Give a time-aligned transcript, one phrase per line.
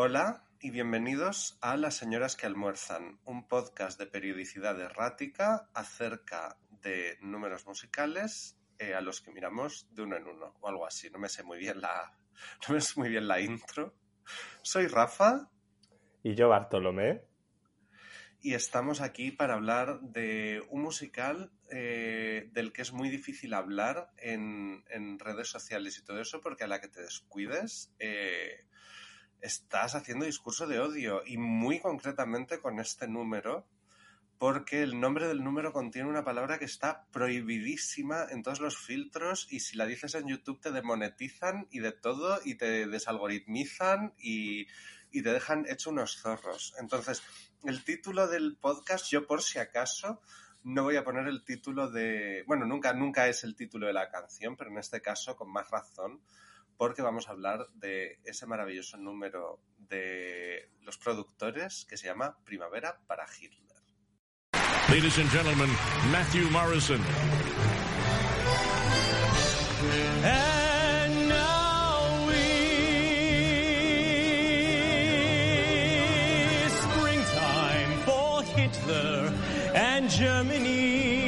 [0.00, 7.18] Hola y bienvenidos a Las Señoras que Almuerzan, un podcast de periodicidad errática acerca de
[7.20, 11.10] números musicales eh, a los que miramos de uno en uno o algo así.
[11.10, 12.16] No me sé muy bien la,
[12.68, 13.92] no me sé muy bien la intro.
[14.62, 15.50] Soy Rafa.
[16.22, 17.24] Y yo Bartolomé.
[18.40, 24.12] Y estamos aquí para hablar de un musical eh, del que es muy difícil hablar
[24.16, 28.67] en, en, redes sociales y todo eso, porque a la que te descuides eh,
[29.40, 33.66] estás haciendo discurso de odio y muy concretamente con este número
[34.38, 39.48] porque el nombre del número contiene una palabra que está prohibidísima en todos los filtros
[39.50, 44.66] y si la dices en YouTube te demonetizan y de todo y te desalgoritmizan y,
[45.10, 46.74] te dejan hecho unos zorros.
[46.78, 47.22] Entonces,
[47.64, 50.20] el título del podcast, yo por si acaso
[50.62, 52.44] no voy a poner el título de...
[52.46, 55.68] Bueno, nunca, nunca es el título de la canción, pero en este caso con más
[55.70, 56.20] razón
[56.78, 63.00] porque vamos a hablar de ese maravilloso número de los productores que se llama Primavera
[63.06, 63.68] para Hitler.
[64.88, 65.68] Ladies and gentlemen,
[66.10, 67.00] Matthew Morrison.
[70.24, 72.28] And now
[76.70, 79.32] springtime for Hitler
[79.74, 81.18] and Germany.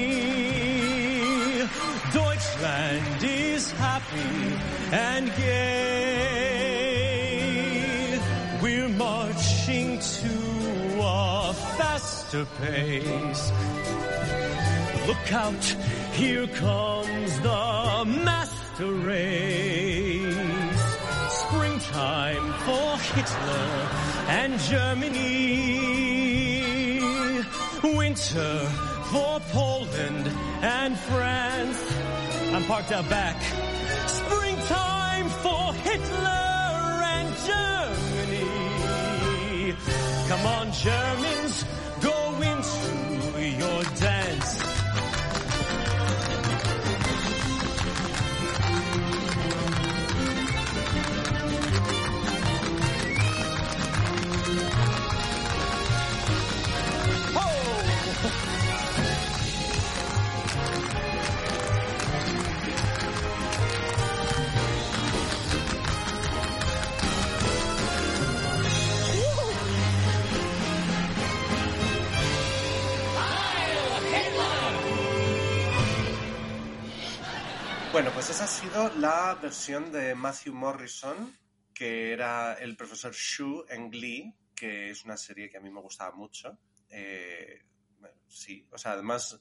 [2.12, 3.40] Deutschland is
[3.81, 4.31] happy
[4.92, 5.81] and gay.
[8.62, 10.34] We're marching to
[11.00, 13.53] a faster pace.
[15.06, 15.65] Look out,
[16.12, 20.37] here comes the master race.
[21.43, 23.69] Springtime for Hitler
[24.41, 26.21] and Germany.
[27.97, 28.56] Winter
[29.10, 30.26] for Poland
[30.62, 31.81] and France.
[32.53, 33.37] I'm parked out back
[35.91, 38.47] Hitler and Germany.
[40.28, 41.65] Come on, Germans,
[77.93, 81.37] Bueno, pues esa ha sido la versión de Matthew Morrison,
[81.75, 85.81] que era el profesor Shu en Glee, que es una serie que a mí me
[85.81, 86.56] gustaba mucho.
[86.89, 87.65] Eh,
[88.29, 89.41] sí, o sea, además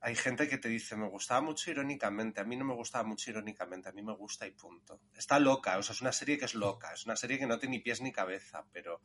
[0.00, 3.30] hay gente que te dice, me gustaba mucho irónicamente, a mí no me gustaba mucho
[3.30, 5.00] irónicamente, a mí me gusta y punto.
[5.16, 7.58] Está loca, o sea, es una serie que es loca, es una serie que no
[7.58, 9.00] tiene ni pies ni cabeza, pero,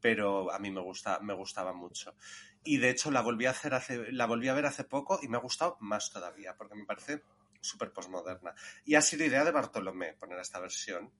[0.00, 2.14] pero a mí me, gusta, me gustaba mucho.
[2.62, 5.26] Y de hecho la volví a, hacer hace, la volví a ver hace poco y
[5.26, 7.22] me ha gustado más todavía, porque me parece
[7.62, 8.54] súper postmoderna.
[8.84, 11.10] Y ha sido idea de Bartolomé poner esta versión.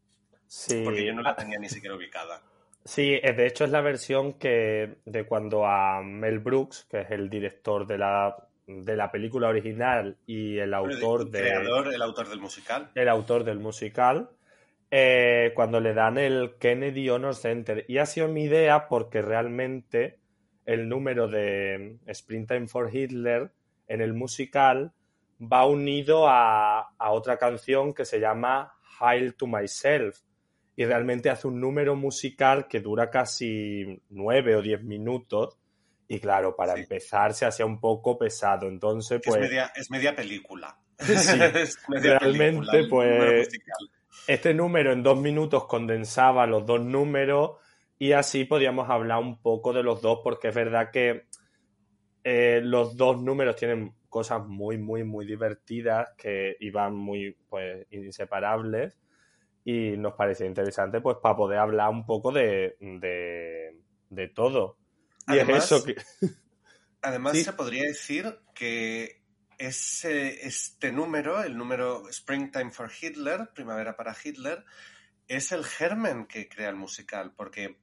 [0.47, 0.83] Sí.
[0.85, 2.43] Porque yo no la tenía ni siquiera ubicada.
[2.85, 7.31] Sí, de hecho es la versión que de cuando a Mel Brooks, que es el
[7.31, 8.37] director de la,
[8.67, 11.41] de la película original y el autor el de...
[11.41, 12.91] creador, el autor del musical.
[12.95, 14.31] El autor del musical.
[14.91, 17.85] Eh, cuando le dan el Kennedy Honor Center.
[17.89, 20.19] Y ha sido mi idea porque realmente
[20.67, 23.53] el número de Springtime for Hitler
[23.89, 24.93] en el musical
[25.41, 30.21] va unido a, a, otra canción que se llama Hail to Myself
[30.77, 35.59] y realmente hace un número musical que dura casi nueve o diez minutos
[36.09, 36.81] y claro, para Sí.
[36.83, 40.79] empezar se hacía un poco pesado, entonces pues es, media, es media película.
[40.99, 41.07] Sí,
[41.57, 43.49] Es media realmente, película, pues,
[44.27, 47.53] este número en dos minutos condensaba los dos números
[47.99, 51.27] y así podíamos hablar un poco de los dos porque es verdad que
[52.25, 58.99] eh, los dos números tienen cosas muy, muy, muy divertidas que iban muy, pues, inseparables
[59.65, 63.81] y nos parecía interesante, pues, para poder hablar un poco de, de,
[64.11, 64.77] de todo.
[65.29, 65.97] Y Además- es eso que...
[67.05, 67.43] Además, Sí.
[67.45, 69.23] se podría decir que
[69.59, 74.63] ese, este número, el número Springtime for Hitler, Primavera para Hitler,
[75.27, 77.79] es el germen que crea el musical, porque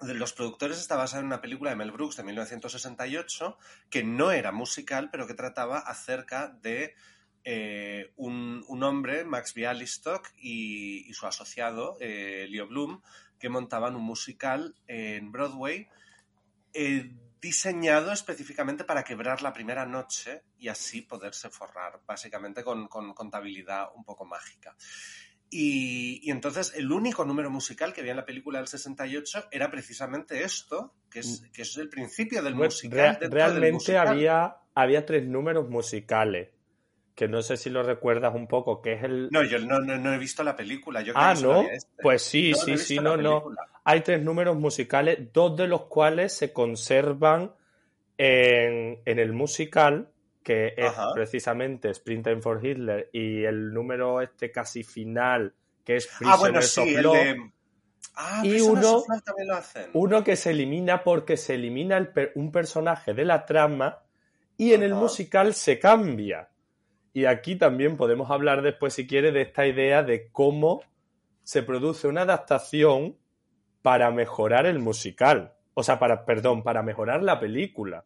[0.00, 3.58] los productores está basado en una película de Mel Brooks de 1968
[3.90, 6.94] que no era musical, pero que trataba acerca de
[7.44, 13.00] eh, un, un, hombre, Max Bialystock, y, su asociado, eh, Leo Bloom,
[13.38, 15.88] que montaban un musical en Broadway
[16.74, 17.10] eh,
[17.40, 24.04] diseñado específicamente para quebrar la primera noche y así poderse forrar, básicamente con contabilidad un
[24.04, 24.76] poco mágica.
[25.52, 29.68] Y, y, entonces el único número musical que había en la película del 68 era
[29.68, 33.18] precisamente esto, que es, que es el principio del Pues, musical.
[33.20, 36.50] rea- realmente había, había tres números musicales,
[37.16, 39.28] que no sé si lo recuerdas un poco, que es el...
[39.32, 41.02] No, yo no, no, no he visto la película.
[41.02, 41.62] Yo ah, ¿no?
[41.62, 42.00] este.
[42.00, 43.44] Pues sí, No, sí, sí, no, no.
[43.82, 47.52] Hay tres números musicales, dos de los cuales se conservan
[48.18, 50.10] en, en el musical,
[50.42, 51.12] que es Ajá.
[51.14, 55.54] precisamente Springtime for Hitler, y el número este casi final,
[55.84, 57.02] que es Ah, bueno, Prisoners sí, of el
[57.36, 57.50] de...
[58.16, 59.04] Ah, Y Prisoners uno-
[59.46, 59.90] lo hacen.
[59.94, 64.02] uno que se elimina porque se elimina el per- un personaje de la trama
[64.56, 66.48] y en el musical se cambia.
[67.12, 70.82] Y aquí también podemos hablar después, si quiere, de esta idea de cómo
[71.42, 73.16] se produce una adaptación
[73.82, 75.54] para mejorar el musical.
[75.74, 78.04] O sea, para, perdón, para mejorar la película.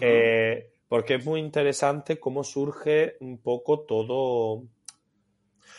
[0.00, 4.64] Eh, porque es muy interesante cómo surge un poco todo.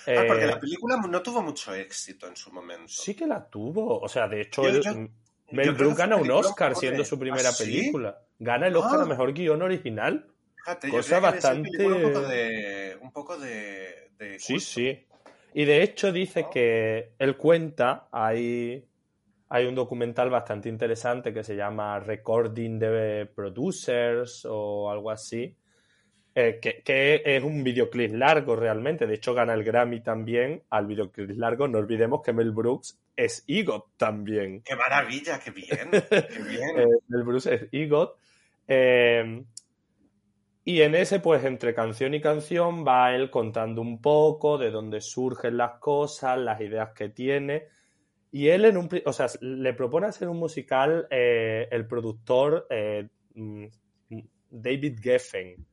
[0.07, 2.87] Ah, porque eh, la película no tuvo mucho éxito en su momento.
[2.87, 3.99] Sí que la tuvo.
[3.99, 5.07] O sea, de hecho, Yo- yo-
[5.51, 8.19] Mel Brooks gana un Oscar siendo su primera ¿Ah, película.
[8.39, 9.03] Gana el Oscar Ah.
[9.03, 10.25] a mejor guion original.
[10.55, 12.97] Fíjate, cosa bastante- Un poco de...
[12.99, 15.05] Un poco de, de Sí, sí.
[15.53, 16.49] Y de hecho dice Ah.
[16.51, 18.83] que él cuenta, hay,
[19.53, 25.55] hay un documental bastante interesante que se llama Recording the Producers o algo así,
[26.33, 29.05] eh, que, que es un videoclip largo realmente.
[29.05, 31.67] De hecho, gana el Grammy también al videoclip largo.
[31.67, 34.63] No olvidemos que Mel Brooks es EGOT también.
[34.65, 35.39] ¡Qué maravilla!
[35.39, 35.91] ¡Qué bien!
[36.09, 36.79] ¡Qué bien!
[36.79, 38.17] Eh, Mel Brooks es EGOT.
[38.67, 39.43] Eh,
[40.65, 44.99] y en ese, pues, entre canción y canción, va él contando un poco de dónde
[44.99, 47.67] surgen las cosas, las ideas que tiene.
[48.35, 53.07] Y él, en un, o sea, le propone hacer un musical eh, el productor eh,
[53.35, 53.65] mm,
[54.49, 55.65] David Geffen,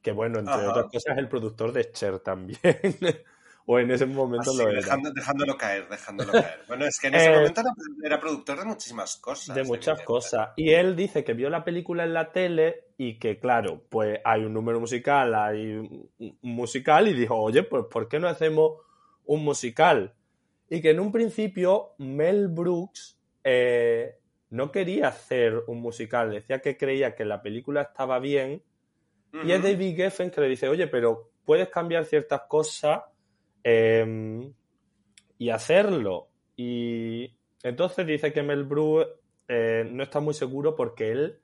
[0.00, 0.70] que bueno, entre Ajá.
[0.70, 2.60] otras cosas, es el productor de Cher también.
[3.66, 4.80] o en ese momento Así, lo era.
[4.80, 6.60] dejando- dejándolo caer, dejándolo caer.
[6.68, 7.62] Bueno, es que en ese Eh, momento
[8.04, 9.56] era, productor de muchísimas cosas.
[9.56, 10.50] de muchas cosas.
[10.54, 14.44] Y él dice que vio la película en la tele y que, claro, pues hay
[14.44, 16.08] un número musical, hay un
[16.42, 18.74] musical y dijo, oye, pues ¿por qué no hacemos
[19.24, 20.14] un musical?
[20.68, 24.18] Y que en un principio Mel Brooks eh,
[24.50, 28.62] no quería hacer un musical, decía que creía que la película estaba bien
[29.44, 29.62] y es.
[29.62, 33.02] David Geffen que le dice, oye, pero puedes cambiar ciertas cosas
[33.62, 34.52] eh,
[35.38, 36.28] y hacerlo.
[36.56, 39.08] Y entonces dice que Mel Brooks
[39.48, 41.40] eh, no está muy seguro porque él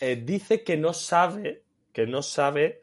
[0.00, 2.82] eh, dice que no sabe, que no sabe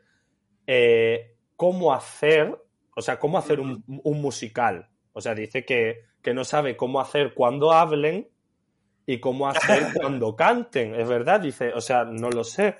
[1.57, 2.57] cómo hacer,
[2.95, 4.89] o sea, cómo hacer un, un musical.
[5.13, 8.29] O sea, dice que, que no sabe cómo hacer cuando hablen
[9.05, 10.95] y cómo hacer cuando canten.
[10.95, 12.77] Es verdad, dice, o sea, no lo sé.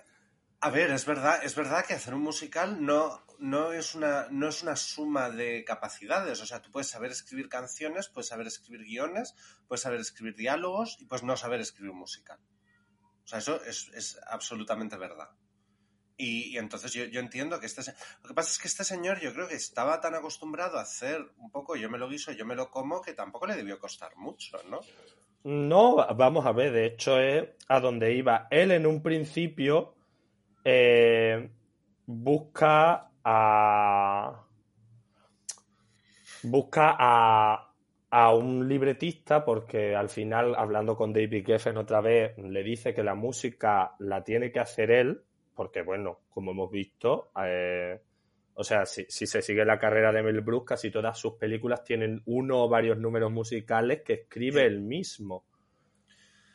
[0.61, 4.47] A ver, es verdad, es verdad que hacer un musical no, no, es una, no
[4.47, 6.39] es una suma de capacidades.
[6.41, 9.35] O sea, tú puedes saber escribir canciones, puedes saber escribir guiones,
[9.67, 12.39] puedes saber escribir diálogos y puedes no saber escribir un musical.
[13.23, 15.29] O sea, eso es, es absolutamente verdad.
[16.23, 17.81] Y, entonces yo, entiendo que este...
[18.21, 21.19] Lo que pasa es que este señor yo creo que estaba tan acostumbrado a hacer
[21.37, 24.15] un poco yo me lo guiso, yo me lo como, que tampoco le debió costar
[24.17, 24.81] mucho, ¿no?
[25.43, 28.47] No, vamos a ver, de hecho es a donde iba.
[28.51, 29.95] Él en un principio
[30.63, 31.49] eh,
[32.05, 34.45] busca a.
[36.43, 37.73] Busca a,
[38.11, 43.03] a un libretista porque al final, hablando con David Geffen otra vez, le dice que
[43.03, 45.23] la música la tiene que hacer él,
[45.61, 48.01] porque bueno, como hemos visto, eh,
[48.55, 51.83] o sea, si, si se sigue la carrera de Mel Brooks, casi todas sus películas
[51.83, 55.45] tienen uno o varios números musicales que escribe él mismo.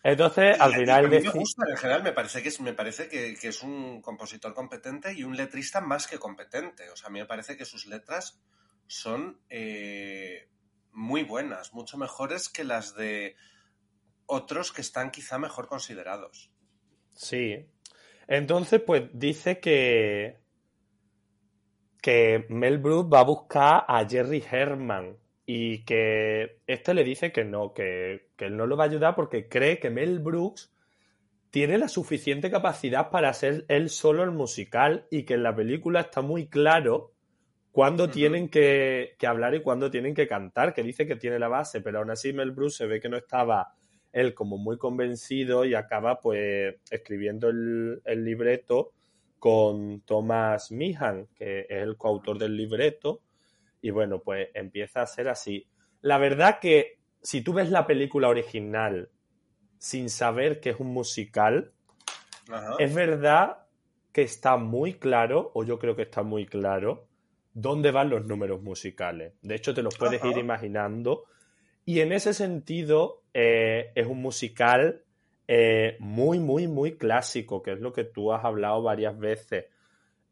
[0.02, 2.60] Entonces, al Y- final a mí me deci- gusta, en general me parece que es,
[2.60, 6.90] me parece que, que es un compositor competente y un letrista más que competente.
[6.90, 8.42] O sea, a mí me parece que sus letras
[8.88, 10.48] son eh,
[10.90, 13.36] muy buenas, mucho mejores que las de
[14.26, 16.50] otros que están quizá mejor considerados.
[17.12, 17.68] Sí.
[18.28, 20.38] Entonces, pues dice que,
[22.02, 27.44] que Mel Brooks va a buscar a Jerry Herman y que este le dice que
[27.44, 30.72] no, que, que él no lo va a ayudar porque cree que Mel Brooks
[31.50, 36.00] tiene la suficiente capacidad para ser él solo el musical y que en la película
[36.00, 37.12] está muy claro
[37.70, 41.48] cuándo tienen que, que hablar y cuándo tienen que cantar, que dice que tiene la
[41.48, 43.74] base, pero aún así Mel Brooks se ve que no estaba
[44.16, 48.92] él como muy convencido y acaba pues escribiendo el, el libreto
[49.38, 53.20] con Thomas Meehan, que es el coautor del libreto,
[53.82, 55.68] y bueno, pues empieza a ser así.
[56.00, 59.10] La verdad que si tú ves la película original
[59.76, 61.72] sin saber que es un musical,
[62.48, 62.76] Ajá.
[62.78, 63.66] es verdad
[64.12, 67.06] que está muy claro, o yo creo que está muy claro,
[67.52, 69.34] dónde van los números musicales.
[69.42, 70.30] De hecho, te los puedes Ajá.
[70.30, 71.24] ir imaginando.
[71.86, 75.02] Y en ese sentido, eh, es un musical
[75.48, 79.66] eh, muy, muy, muy clásico, que es lo que tú has hablado varias veces.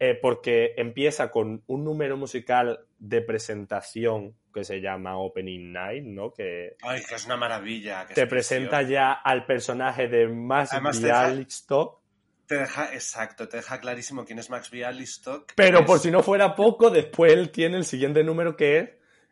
[0.01, 6.33] Eh, porque empieza con un número musical de presentación que se llama Opening Night, ¿no?
[6.33, 8.05] Que Ay, que es una maravilla.
[8.07, 8.93] que te es presenta precioso.
[8.93, 12.01] ya al personaje de Max Además te deja- Bialystock.
[12.47, 15.53] Te deja, exacto, te deja clarísimo quién es Max Bialystock.
[15.55, 18.91] Pero Es- por si no fuera poco, después él tiene el siguiente número que es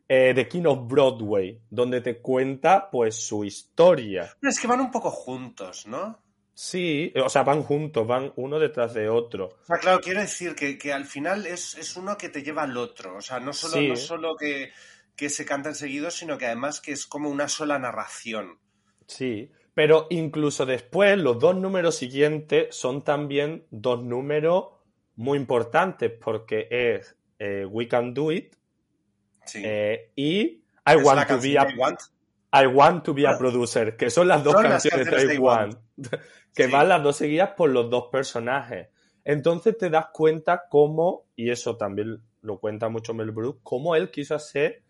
[0.09, 4.37] eh, The King of Broadway, donde te cuenta pues su historia.
[4.43, 6.21] Es que van un poco juntos, ¿no?
[6.55, 9.47] Sí, o sea, van juntos, van uno detrás de otro.
[9.63, 12.63] O sea, claro, quiero decir que, que al final es, es uno que te lleva
[12.65, 13.17] al otro.
[13.17, 13.89] O sea, no solo, Sí.
[13.89, 14.71] no solo que,
[15.17, 18.59] que se cantan seguidos, sino que además que es como una sola narración.
[19.07, 24.67] Sí, pero incluso después los dos números siguientes son también dos números
[25.17, 28.55] muy importantes porque es eh, We Can Do It
[29.45, 29.63] Sí.
[29.65, 32.01] eh, y I Want to Be a I Want.
[32.55, 33.37] I Want to Be a.
[33.39, 35.79] Producer, que son las dos Son canciones de canciones de I I Want,
[36.55, 36.71] que Sí.
[36.71, 38.89] van las dos seguidas por los dos personajes.
[39.25, 44.11] Entonces te das cuenta cómo, y eso también lo cuenta mucho Mel Brooks, cómo él
[44.11, 44.83] quiso hacer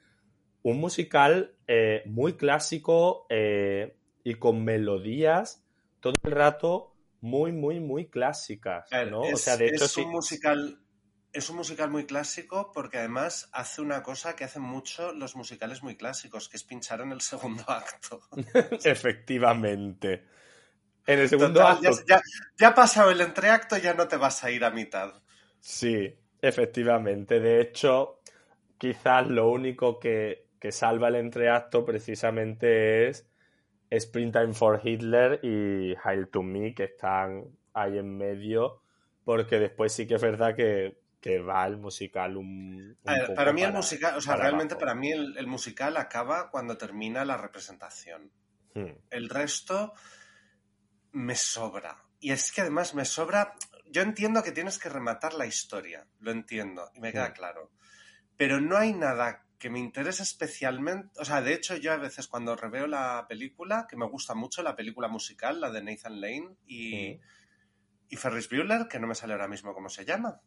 [0.62, 3.94] un musical eh, muy clásico eh,
[4.25, 5.62] y con melodías
[6.00, 9.25] todo el rato muy, muy, muy clásicas, ¿no?
[9.25, 10.00] es, o sea, de hecho, es sí.
[10.00, 10.78] un musical.
[11.33, 15.83] Es un musical muy clásico porque además hace una cosa que hacen mucho los musicales
[15.83, 18.21] muy clásicos, que es pinchar en el segundo acto.
[18.83, 20.25] Efectivamente.
[21.07, 22.23] En el segundo Total, acto, ya, ya-
[22.59, 25.12] ya ha pasado el entreacto, ya no te vas a ir a mitad.
[25.61, 27.41] Sí, efectivamente.
[27.41, 28.21] De hecho,
[28.79, 33.31] quizás lo único que, que salva el entreacto precisamente es
[33.91, 38.83] Springtime for Hitler y Hail to Me, que están ahí en medio,
[39.25, 43.23] porque después sí que es verdad que, que va el musical un, un A ver,
[43.23, 44.81] poco para mí el musical, o sea, realmente abajo.
[44.87, 48.33] para mí el, el musical acaba cuando termina la representación.
[48.75, 48.93] Hmm.
[49.09, 49.95] El resto
[51.12, 52.05] me sobra.
[52.21, 53.55] Y es que además me sobra.
[53.87, 57.35] Yo entiendo que tienes que rematar la historia, lo entiendo, y me queda Mm.
[57.35, 57.71] claro.
[58.37, 61.11] Pero no hay nada que me interese especialmente.
[61.21, 64.62] O sea, de hecho, yo a veces cuando reveo la película, que me gusta mucho
[64.62, 67.21] la película musical, la de Nathan Lane y, Mm.
[68.09, 70.41] y Ferris Bueller, que no me sale ahora mismo cómo se llama.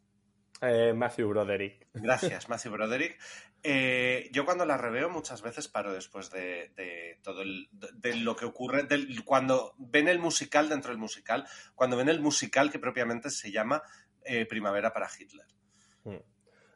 [0.62, 1.86] Eh, Matthew Broderick.
[1.94, 3.18] Gracias, Matthew Broderick.
[3.62, 8.16] Eh, yo cuando la reveo muchas veces paro después de, de todo el, de, de
[8.16, 12.70] lo que ocurre, del- cuando ven el musical dentro del musical, cuando ven el musical
[12.70, 13.82] que propiamente se llama
[14.24, 15.46] eh, Primavera para Hitler.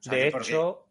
[0.01, 0.87] Sea, De hecho,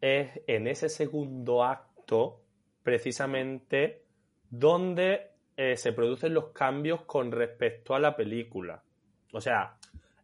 [0.00, 2.44] es en ese segundo acto,
[2.82, 4.04] precisamente,
[4.50, 5.32] donde
[5.76, 8.84] se producen los cambios con respecto a la película.
[9.32, 9.76] O sea,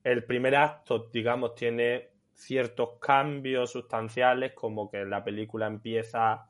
[0.05, 6.49] el primer acto, digamos, tiene ciertos cambios sustanciales, como que la película empieza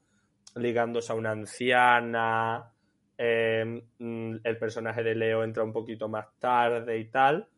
[0.56, 2.72] ligándose a una anciana,
[3.16, 7.48] eh, mm, el personaje de Leo entra un poquito más tarde y tal.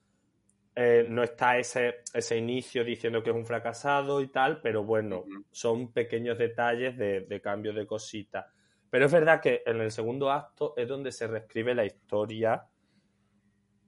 [0.75, 5.25] Eh, no está ese, ese inicio diciendo que es un fracasado y tal, pero bueno,
[5.51, 8.45] son pequeños detalles de, de cambio de cositas.
[8.91, 12.67] Pero es verdad que en el segundo acto es donde se reescribe la historia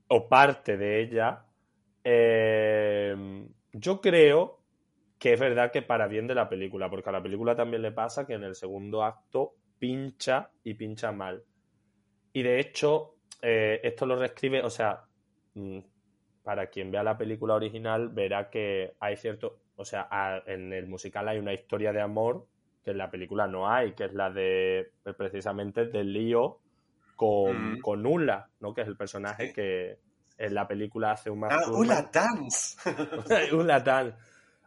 [0.08, 1.44] o parte de ella.
[2.10, 4.60] Eh, yo creo
[5.18, 7.92] que es verdad que para bien de la película, porque a la película también le
[7.92, 11.42] pasa que en el segundo acto pincha y pincha mal.
[12.32, 15.04] Y de hecho, eh, esto lo reescribe, o sea,
[15.54, 15.80] mm,
[16.42, 20.86] para quien vea la película original verá que hay cierto, o sea, a- en el
[20.86, 22.46] musical hay una historia de amor
[22.84, 26.60] que en la película no hay, que es la de precisamente de Leo
[27.16, 27.80] con, Mm.
[27.80, 28.72] con ¿no?
[28.74, 29.52] Que es el personaje Sí.
[29.52, 29.98] que
[30.38, 32.76] en la película hace un Ah, Mark ¡Hola, Dance!
[33.52, 34.16] un latán.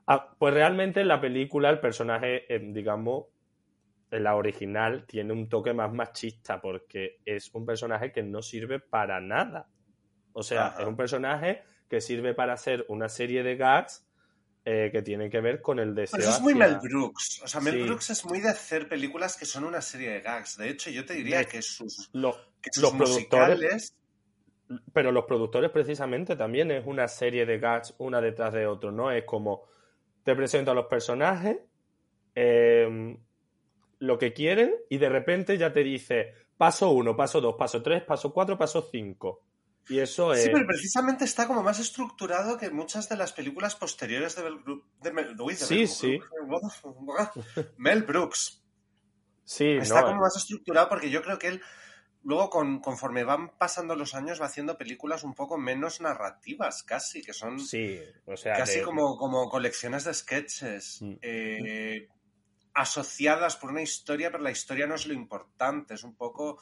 [0.08, 3.26] Ah, pues realmente en la película el personaje, eh, digamos,
[4.10, 8.80] en la original tiene un toque más machista porque es un personaje que no sirve
[8.80, 9.68] para nada.
[10.34, 10.82] O sea, Ajá.
[10.82, 14.06] es un personaje que sirve para hacer una serie de gags
[14.66, 16.18] eh, que tienen que ver con el deseo.
[16.18, 17.42] Pero eso es muy hacia- Mel Brooks.
[17.44, 17.84] O sea, Mel Sí.
[17.84, 20.58] Brooks es muy de hacer películas que son una serie de gags.
[20.58, 23.96] De hecho, yo te diría De- que sus, Los, que sus los musicales...
[24.94, 29.12] pero los productores precisamente también es una serie de gags una detrás de otro, ¿no?
[29.12, 29.64] Es como
[30.24, 31.58] te presenta a los personajes,
[32.36, 33.18] eh,
[34.00, 38.04] lo que quieren, y de repente ya te dice paso 1, paso 2, paso 3,
[38.04, 39.44] paso 4, paso 5.
[39.90, 40.44] Y eso es.
[40.44, 44.60] Sí, pero precisamente está como más estructurado que muchas de las películas posteriores de Mel,
[45.02, 46.20] de Mel, Sí, Mel- sí.
[47.78, 48.64] Mel Brooks.
[49.44, 51.62] Sí, Está no, como más estructurado porque yo creo que él,
[52.24, 57.22] luego con, conforme van pasando los años, va haciendo películas un poco menos narrativas, casi,
[57.22, 58.54] que son Sí, o sea.
[58.56, 61.02] casi de- como, como colecciones de sketches.
[61.02, 61.14] Mm.
[61.22, 62.08] eh,
[62.74, 66.58] asociadas por una historia, pero la historia no es lo importante, es un poco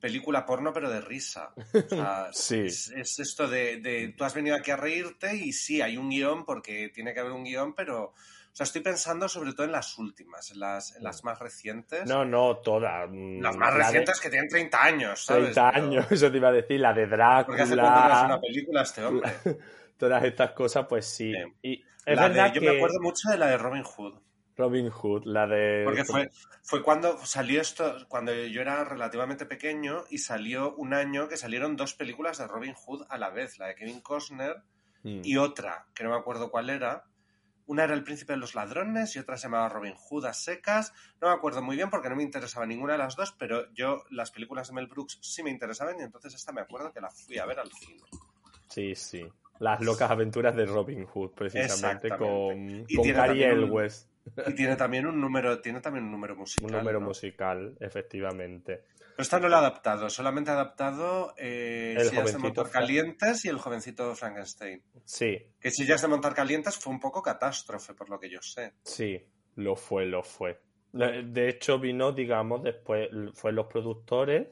[0.00, 1.52] película porno, pero de risa.
[1.56, 2.60] O sea, Sí.
[2.60, 6.10] es, es esto de, de tú has venido aquí a reírte y sí, hay un
[6.10, 8.12] guion porque tiene que haber un guion, pero...
[8.54, 12.06] O sea, estoy pensando sobre todo en las últimas, en las, en las más recientes.
[12.06, 13.10] No, no, todas.
[13.10, 15.52] Las más La de recientes que tienen 30 años, ¿sabes?
[15.54, 17.06] 30 Pero- años, eso te iba a decir, la de
[17.46, 19.32] Porque hace cuánto no Drácula, una película este hombre.
[19.98, 21.32] todas estas cosas, pues sí.
[21.32, 21.52] Sí.
[21.62, 24.20] Y es La de- verdad yo que me acuerdo mucho de la de Robin Hood.
[24.56, 25.82] Robin Hood, la de...
[25.84, 26.30] Porque fue,
[26.62, 31.74] fue cuando salió esto, cuando yo era relativamente pequeño y salió un año que salieron
[31.74, 34.58] dos películas de Robin Hood a la vez, la de Kevin Costner
[35.02, 35.20] Mm.
[35.22, 37.04] y otra, que no me acuerdo cuál era.
[37.66, 40.92] Una era El Príncipe de los Ladrones y otra se llamaba Robin Hood a secas.
[41.20, 44.04] No me acuerdo muy bien porque no me interesaba ninguna de las dos, pero yo
[44.10, 47.10] las películas de Mel Brooks sí me interesaban y entonces esta me acuerdo que la
[47.10, 48.02] fui a ver al cine.
[48.68, 49.26] Sí, sí.
[49.60, 54.08] Las locas aventuras de Robin Hood, precisamente, con, Y con un- Elwes.
[54.46, 56.70] Y tiene también un número, tiene también un número musical.
[56.70, 57.06] Un número ¿no?
[57.06, 58.84] musical, efectivamente.
[58.98, 63.44] Pero esta no lo ha adaptado, solamente ha adaptado eh, El Sillas de Montar Calientes
[63.44, 64.82] y el jovencito Frankenstein.
[65.04, 68.74] Sí, Que Sillas de Montar Calientes fue un poco catástrofe, por lo que yo sé.
[68.82, 69.22] sí,
[69.56, 70.60] lo fue, lo fue.
[70.92, 74.48] De hecho, vino, digamos, después, fue los productores,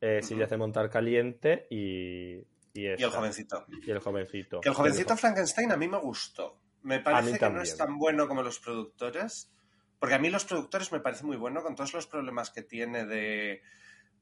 [0.00, 0.20] eh.
[0.22, 2.34] Sillas de Montar Caliente y...
[2.74, 3.66] Y, Y el jovencito.
[3.86, 4.60] y el jovencito.
[4.60, 6.61] Que el jovencito Frankenstein a mí me gustó.
[6.82, 9.50] Me parece que no es tan bueno como los productores.
[9.98, 13.06] Porque a mí los productores me parece muy bueno con todos los problemas que tiene
[13.06, 13.62] de,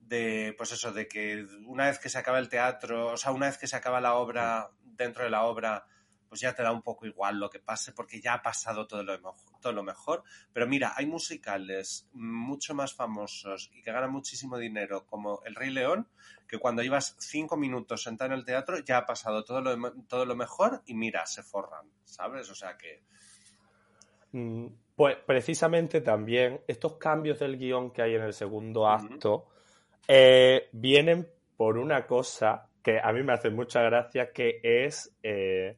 [0.01, 3.47] de, pues eso, de que una vez que se acaba el teatro, o sea, una
[3.47, 5.87] vez que se acaba la obra, dentro de la obra,
[6.31, 9.03] pues ya te da un poco igual lo que pase porque ya ha pasado todo
[9.03, 10.23] lo, mo- todo lo mejor.
[10.55, 15.71] Pero mira, hay musicales mucho más famosos y que ganan muchísimo dinero como El Rey
[15.71, 16.09] León,
[16.49, 20.25] que cuando llevas cinco minutos sentado en el teatro ya ha pasado todo lo, todo
[20.25, 22.49] lo mejor y mira, se forran, ¿sabes?
[22.49, 23.03] O sea que...
[24.33, 29.49] Mm, Pues precisamente también estos cambios del guion que hay en el segundo acto
[30.07, 35.77] eh, vienen por una cosa que a mí me hace mucha gracia, que es eh,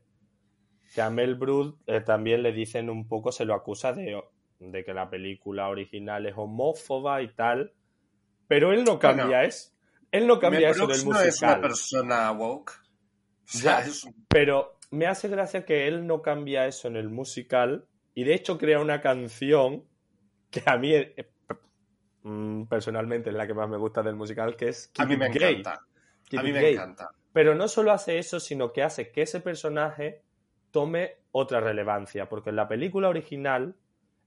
[0.94, 4.20] que a Mel Brooks eh, también le dicen un poco, se lo acusa de,
[4.58, 7.72] de que la película original es homófoba y tal,
[8.46, 9.72] pero él no cambia Bueno, eso.
[10.10, 11.60] Él no cambia Mel eso del Brooks no es una musical.
[11.62, 12.70] persona woke.
[12.72, 12.74] O
[13.46, 13.86] sea, Ya.
[13.86, 18.24] es un- Pero me hace gracia que él no cambia eso en el musical y
[18.24, 19.84] de hecho crea una canción
[20.50, 21.30] que a mí eh,
[22.22, 25.16] mm, personalmente es la que más me gusta del musical, que es a Keep mí
[25.16, 25.54] me Gay.
[25.60, 25.80] encanta.
[26.28, 26.74] Keep A mí me Gay.
[26.74, 27.08] encanta.
[27.32, 30.22] Pero no solo hace eso, sino que hace que ese personaje
[30.72, 33.76] tome otra relevancia, porque en la película original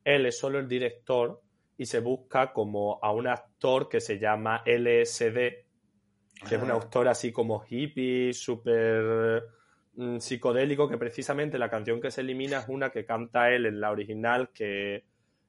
[0.05, 1.41] él es solo el director
[1.77, 5.65] y se busca como a un actor que se llama LSD,
[6.47, 6.75] que es un Ah.
[6.75, 9.43] autor así como hippie, súper
[9.97, 13.79] mm, psicodélico, que precisamente la canción que se elimina es una que canta él en
[13.81, 15.03] la original, que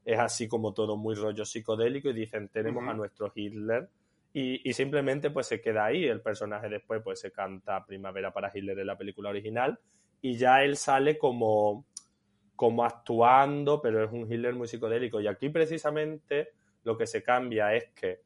[0.04, 3.88] es así como todo muy rollo psicodélico, y dicen, tenemos a nuestro Hitler,
[4.32, 8.50] y, y simplemente pues se queda ahí, el personaje después pues se canta Primavera para
[8.54, 9.78] Hitler en la película original,
[10.22, 11.86] y ya él sale como,
[12.54, 16.50] como actuando, pero es un Hitler muy psicodélico, y aquí precisamente
[16.84, 18.20] lo que se cambia es que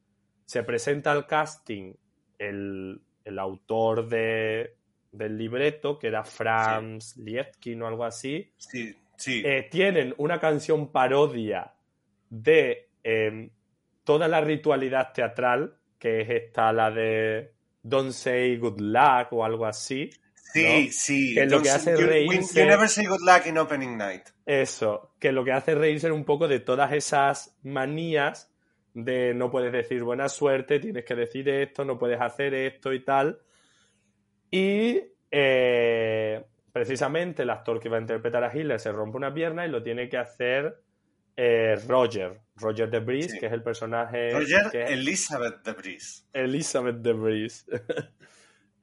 [0.44, 1.94] se presenta al casting
[2.38, 4.76] el, el autor de,
[5.12, 9.42] del libreto, que era Franz Liebkin o algo así, Sí, sí.
[9.44, 11.72] eh, tienen una canción parodia
[12.29, 13.50] de eh,
[14.05, 19.66] toda la ritualidad teatral, que es esta, la de Don't Say Good Luck o algo
[19.66, 20.11] así.
[20.53, 20.93] Sí, ¿no?
[20.93, 21.35] sí.
[21.35, 24.23] que lo que hace you, reírse- you never say good luck in opening night.
[24.47, 28.53] Eso, que lo que hace reírse un poco de todas esas manías
[28.95, 33.05] de no puedes decir buena suerte, tienes que decir esto, no puedes hacer esto y
[33.05, 33.41] tal.
[34.51, 39.65] Y eh, precisamente el actor que va a interpretar a Hitler se rompe una pierna
[39.65, 40.83] y lo tiene que hacer
[41.37, 43.39] eh, Roger, Roger de Vries, Sí.
[43.39, 46.27] que es el personaje Roger que- Elizabeth de Vries.
[46.33, 47.67] Elizabeth de Vries.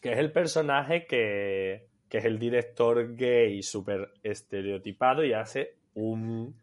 [0.00, 6.54] Que es el personaje que, que es el director gay súper estereotipado y hace un,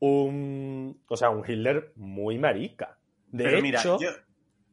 [0.00, 1.00] un.
[1.08, 2.98] O sea, un Hitler muy marica.
[3.28, 3.98] De Pero hecho, mira, yo,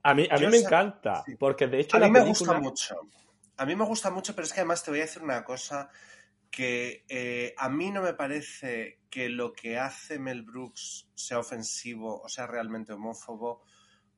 [0.03, 1.23] a mí, a mí me sé- encanta.
[1.25, 1.35] sí.
[1.37, 2.53] Porque de hecho a la mí me película.
[2.53, 2.95] gusta mucho.
[3.57, 5.89] A mí me gusta mucho, pero es que además te voy a decir una cosa
[6.49, 12.21] que eh, a mí no me parece que lo que hace Mel Brooks sea ofensivo
[12.21, 13.61] o sea realmente homófobo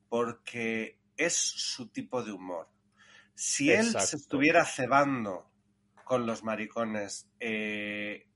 [0.08, 2.70] porque es su tipo de humor.
[3.44, 5.50] Si él se estuviera cebando
[6.06, 8.28] con los maricones eh,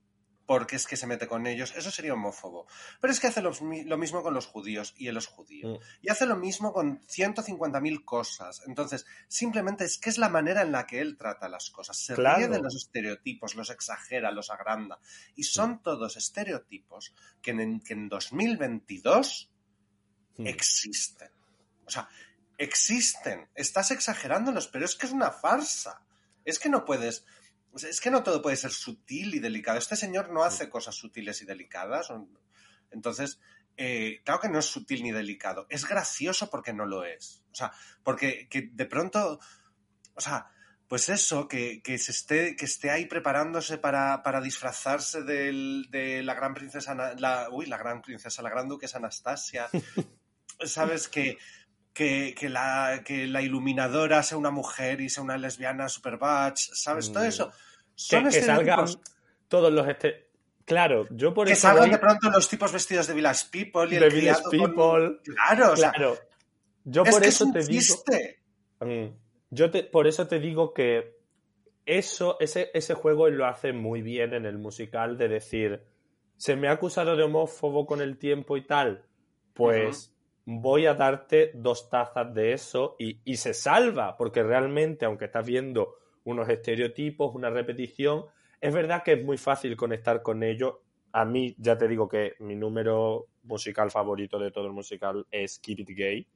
[0.46, 2.66] porque es que se mete con ellos, eso sería homófobo.
[3.00, 3.52] Pero es que hace lo
[3.98, 5.74] mismo con los judíos y él es judío.
[5.74, 5.78] Mm.
[6.02, 8.62] Y hace lo mismo con 150.000 cosas.
[8.66, 11.96] Entonces, simplemente es que es la manera en la que él trata las cosas.
[11.98, 12.38] Se Claro.
[12.38, 14.98] ríe de los estereotipos, los exagera, los agranda.
[15.34, 19.50] Y son todos estereotipos que en, que en 2022
[20.38, 20.46] Mm.
[20.46, 21.30] existen.
[21.86, 22.08] O sea,
[22.58, 23.48] existen.
[23.54, 26.02] Estás exagerándolos, pero es que es una farsa.
[26.44, 27.24] Es que no puedes.
[27.88, 29.78] es que no todo puede ser sutil y delicado.
[29.78, 32.08] Este señor no hace cosas sutiles y delicadas.
[32.90, 33.40] Entonces,
[33.76, 35.66] eh, claro que no es sutil ni delicado.
[35.68, 37.42] Es gracioso porque no lo es.
[37.52, 39.38] O sea, porque que de pronto.
[40.14, 40.50] O sea,
[40.88, 46.22] pues eso, que, que se esté, que esté ahí preparándose para, para disfrazarse del- de
[46.22, 49.68] la gran princesa, la, uy, la gran princesa, la gran duquesa Anastasia,
[50.64, 51.38] sabes que,
[51.96, 56.68] que, que la, que la iluminadora sea una mujer y sea una lesbiana super batch,
[56.74, 57.28] sabes, todo Mm.
[57.28, 57.50] eso.
[57.50, 57.54] Que,
[57.94, 59.00] Son que salgan estereotipos.
[59.48, 59.88] todos los...
[59.88, 60.26] Este...
[60.66, 63.86] Claro, yo por Que eso salgan voy de pronto los tipos vestidos de Village People
[63.86, 65.20] y de el Village con- People.
[65.24, 66.18] Claro, o sea, Claro,
[66.84, 67.70] yo por que eso es un te digo...
[67.70, 68.42] chiste.
[69.50, 71.16] Yo te, por eso te digo que
[71.86, 75.82] eso, ese, ese juego lo hace muy bien en el musical de decir,
[76.36, 79.04] se me ha acusado de homófobo con el tiempo y tal,
[79.54, 80.12] pues
[80.46, 85.44] voy a darte dos tazas de eso y, y se salva, porque realmente, aunque estás
[85.44, 88.24] viendo unos estereotipos, una repetición,
[88.60, 90.82] es verdad que es muy fácil conectar con ello.
[91.12, 95.58] A mí, ya te digo que mi número musical favorito de todo el musical es
[95.58, 96.26] Keep It Gay,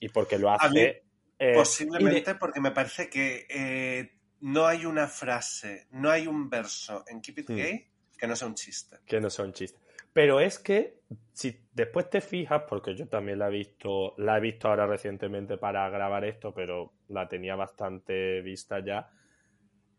[0.00, 1.02] y porque lo mí, hace...
[1.38, 7.04] eh, Posiblemente porque me parece que eh, no hay una frase, no hay un verso
[7.08, 7.56] en Keep It Hmm.
[7.56, 8.98] Gay que no sea un chiste.
[9.06, 9.80] que no son chistes.
[10.12, 11.00] Pero es que
[11.32, 15.56] si después te fijas, porque yo también la he visto, la he visto ahora recientemente
[15.58, 19.10] para grabar esto, pero la tenía bastante vista ya.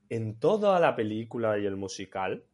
[0.10, 2.46] En toda la película y el musical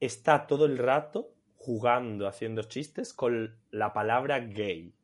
[0.00, 4.94] está todo el rato jugando, haciendo chistes con la palabra gay.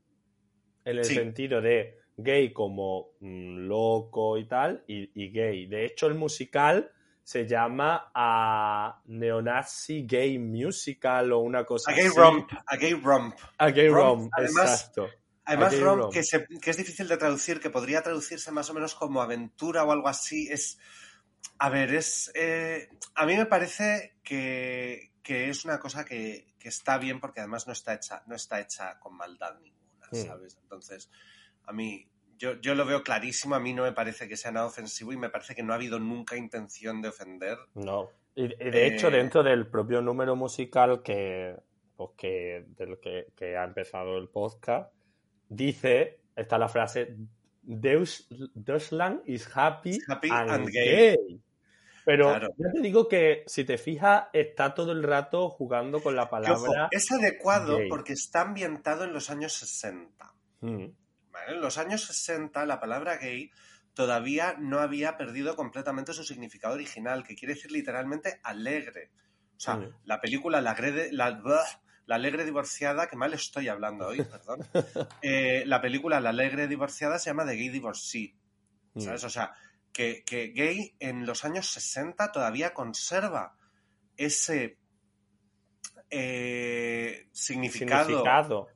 [0.84, 1.14] En el Sí.
[1.14, 5.66] sentido de gay como mm, loco y tal, y, y gay.
[5.66, 6.90] De hecho, el musical
[7.26, 13.34] se llama a Neonazi Gay Musical o una cosa A gay romp, a gay romp.
[13.58, 15.08] A gay Romp, romp, además, exacto.
[15.44, 16.12] Además, romp.
[16.12, 19.82] Que, se- que es difícil de traducir, que podría traducirse más o menos como aventura
[19.82, 20.78] o algo así, es...
[21.58, 22.30] A ver, es...
[22.36, 27.40] eh, a mí me parece que, que es una cosa que, que está bien porque
[27.40, 30.24] además no está hecha, no está hecha con maldad ninguna, Hmm.
[30.26, 30.56] ¿sabes?
[30.62, 31.10] Entonces,
[31.64, 32.08] a mí...
[32.38, 35.16] Yo, yo lo veo clarísimo, a mí no me parece que sea nada ofensivo y
[35.16, 37.56] me parece que no ha habido nunca intención de ofender.
[37.74, 38.10] No.
[38.34, 41.56] Y, de hecho, Eh, dentro del propio número musical que,
[41.96, 44.92] pues que, del que, que ha empezado el podcast,
[45.48, 47.16] dice, está la frase,
[47.62, 51.16] Deus, Deutschland is happy, Happy and, and gay.
[51.16, 51.42] gay.
[52.04, 52.48] Pero Claro.
[52.56, 56.30] ya te digo que, si te fijas, está todo el rato jugando con la ojo,
[56.30, 56.88] palabra...
[56.92, 57.88] es adecuado gay.
[57.88, 60.32] porque está ambientado en los años 60.
[60.60, 60.84] Mm,
[61.36, 61.54] ¿vale?
[61.54, 63.50] En los años 60 la palabra gay
[63.94, 69.10] todavía no había perdido completamente su significado original, que quiere decir literalmente alegre.
[69.56, 70.76] O sea, la película La,
[71.12, 74.60] la, Alegre Divorciada, que mal estoy hablando hoy, perdón.
[75.22, 78.34] Eh, la película La Alegre Divorciada se llama The Gay Divorcee.
[78.98, 79.24] ¿Sabes?
[79.24, 79.54] O sea,
[79.92, 83.56] que, que gay en los años 60 todavía conserva
[84.16, 84.78] ese
[86.10, 88.68] eh, significado, Significado,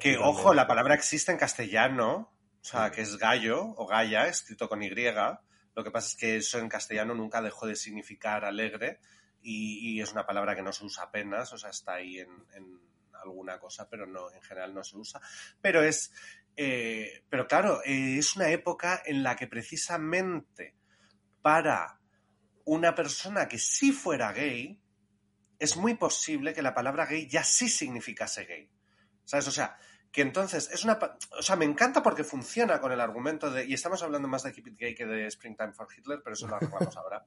[0.00, 4.68] que, ojo, la palabra existe en castellano, o sea, que es gallo o gaya, escrito
[4.68, 4.90] con Y.
[4.90, 9.00] Lo que pasa es que eso en castellano nunca dejó de significar alegre
[9.42, 12.30] y, y es una palabra que no se usa apenas, o sea, está ahí en,
[12.54, 12.80] en
[13.22, 15.20] alguna cosa, pero no, en general no se usa.
[15.60, 16.12] Pero es,
[16.56, 20.74] eh, pero claro, eh, es una época en la que precisamente
[21.42, 22.00] para
[22.64, 24.80] una persona que sí fuera gay,
[25.58, 28.70] es muy posible que la palabra gay ya sí significase gay.
[29.26, 29.46] ¿Sabes?
[29.48, 29.76] O sea,
[30.10, 30.98] que entonces es una...
[31.38, 33.66] O sea, me encanta porque funciona con el argumento de...
[33.66, 36.48] Y estamos hablando más de Keep It Gay que de Springtime for Hitler, pero eso
[36.48, 37.26] lo arreglamos ahora.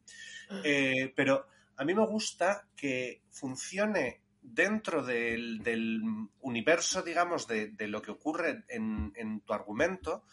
[0.64, 6.02] Eh, pero a mí me gusta que funcione dentro del, del
[6.40, 10.24] universo, digamos, de, de lo que ocurre en, en tu argumento,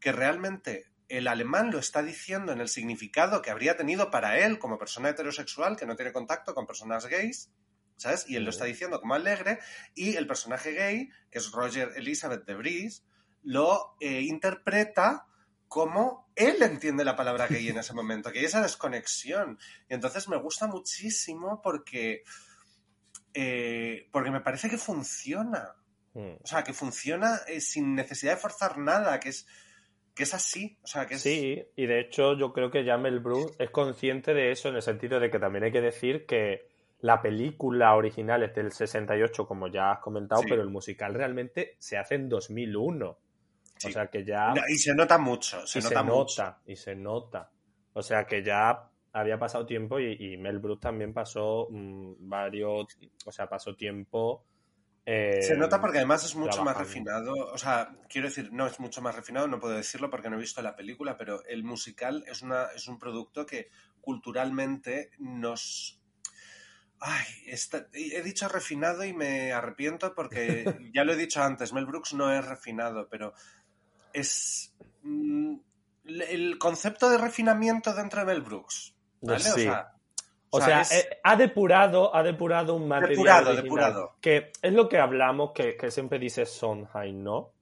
[0.00, 4.58] que realmente el alemán lo está diciendo en el significado que habría tenido para él
[4.58, 7.50] como persona heterosexual que no tiene contacto con personas gays,
[7.96, 8.28] ¿sabes?
[8.28, 9.58] Y él lo está diciendo como alegre,
[9.94, 13.04] y el personaje gay, que es Roger Elizabeth de Vries,
[13.42, 15.26] lo eh, interpreta
[15.68, 19.58] cómo él entiende la palabra gay en ese momento, que hay esa desconexión.
[19.88, 22.22] Y entonces me gusta muchísimo porque,
[23.32, 25.74] eh, porque me parece que funciona.
[26.14, 26.36] Mm.
[26.42, 29.46] O sea, que funciona eh, sin necesidad de forzar nada, que es,
[30.14, 30.78] que es así.
[30.82, 31.22] O sea, que es...
[31.22, 34.76] Sí, y de hecho yo creo que ya Mel Brooks es consciente de eso en
[34.76, 36.68] el sentido de que también hay que decir que
[37.04, 40.46] la película original es del 68, como ya has comentado, Sí.
[40.48, 43.18] pero el musical realmente se hace en 2001.
[43.76, 43.88] Sí.
[43.88, 44.54] O sea que ya...
[44.68, 46.42] Y se nota mucho, se y nota se mucho.
[46.42, 47.50] nota, y se nota.
[47.92, 52.86] O sea que ya había pasado tiempo y, y Mel Brooks también pasó mm, varios,
[53.26, 54.46] o sea, pasó tiempo.
[55.04, 57.34] eh, Se nota porque además es mucho más refinado.
[57.52, 60.40] O sea, quiero decir, no es mucho más refinado, no puedo decirlo porque no he
[60.40, 63.68] visto la película, pero el musical es, una, es un producto que
[64.00, 66.00] culturalmente nos.
[67.06, 70.64] Ay, está- he dicho refinado y me arrepiento porque
[70.94, 73.34] ya lo he dicho antes, Mel Brooks no es refinado, pero
[74.12, 74.74] es.
[75.02, 75.56] mm,
[76.06, 78.94] el concepto de refinamiento dentro de Mel Brooks.
[79.22, 79.36] ¿Vale?
[79.38, 79.92] O sea,
[80.50, 84.16] O sea, es- eh, ha depurado, ha depurado un material Depurado, original, depurado.
[84.20, 87.52] que es lo que hablamos, que, que siempre dice Sondheim, ¿no?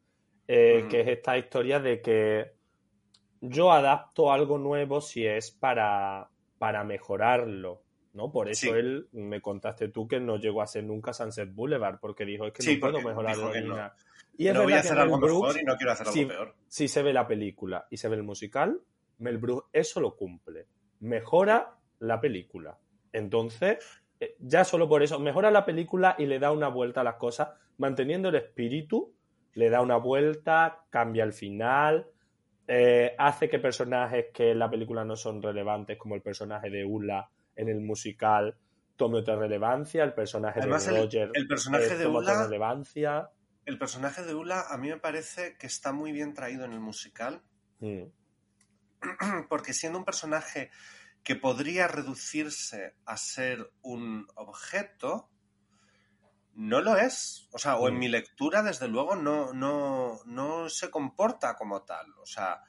[0.46, 0.86] Eh.
[0.90, 2.52] Que es esta historia de que
[3.40, 6.28] yo adapto algo nuevo si es para,
[6.58, 8.30] para mejorarlo, ¿no?
[8.30, 8.68] Por eso Sí.
[8.70, 12.52] él, me contaste tú que no llegó a ser nunca Sunset Boulevard, porque dijo, es
[12.52, 13.92] que Sí, no puedo mejorar original.
[14.36, 16.24] Y es no voy a hacer algo Brooks, mejor y no quiero hacer algo sí,
[16.26, 16.54] peor.
[16.68, 18.80] si se ve la película y se ve el musical,
[19.18, 20.66] Mel Brooks eso lo cumple.
[21.00, 22.78] Mejora la película.
[23.12, 23.78] Entonces,
[24.20, 27.16] eh, ya solo por eso, mejora la película y le da una vuelta a las
[27.16, 29.14] cosas, manteniendo el espíritu,
[29.54, 32.06] le da una vuelta, cambia el final,
[32.66, 36.84] eh, hace que personajes que en la película no son relevantes, como el personaje de
[36.84, 38.56] Ula en el musical,
[38.96, 43.30] tome otra relevancia, el personaje Además, de Roger el personaje eh, de otra Ula- relevancia.
[43.64, 46.80] El personaje de Ula a mí me parece que está muy bien traído en el
[46.80, 47.42] musical,
[47.80, 48.04] Mm.
[49.48, 50.70] porque siendo un personaje
[51.24, 55.28] que podría reducirse a ser un objeto,
[56.54, 57.48] no lo es.
[57.52, 57.98] O sea, o en Mm.
[57.98, 62.06] mi lectura, desde luego, no, no, no se comporta como tal.
[62.20, 62.60] O sea,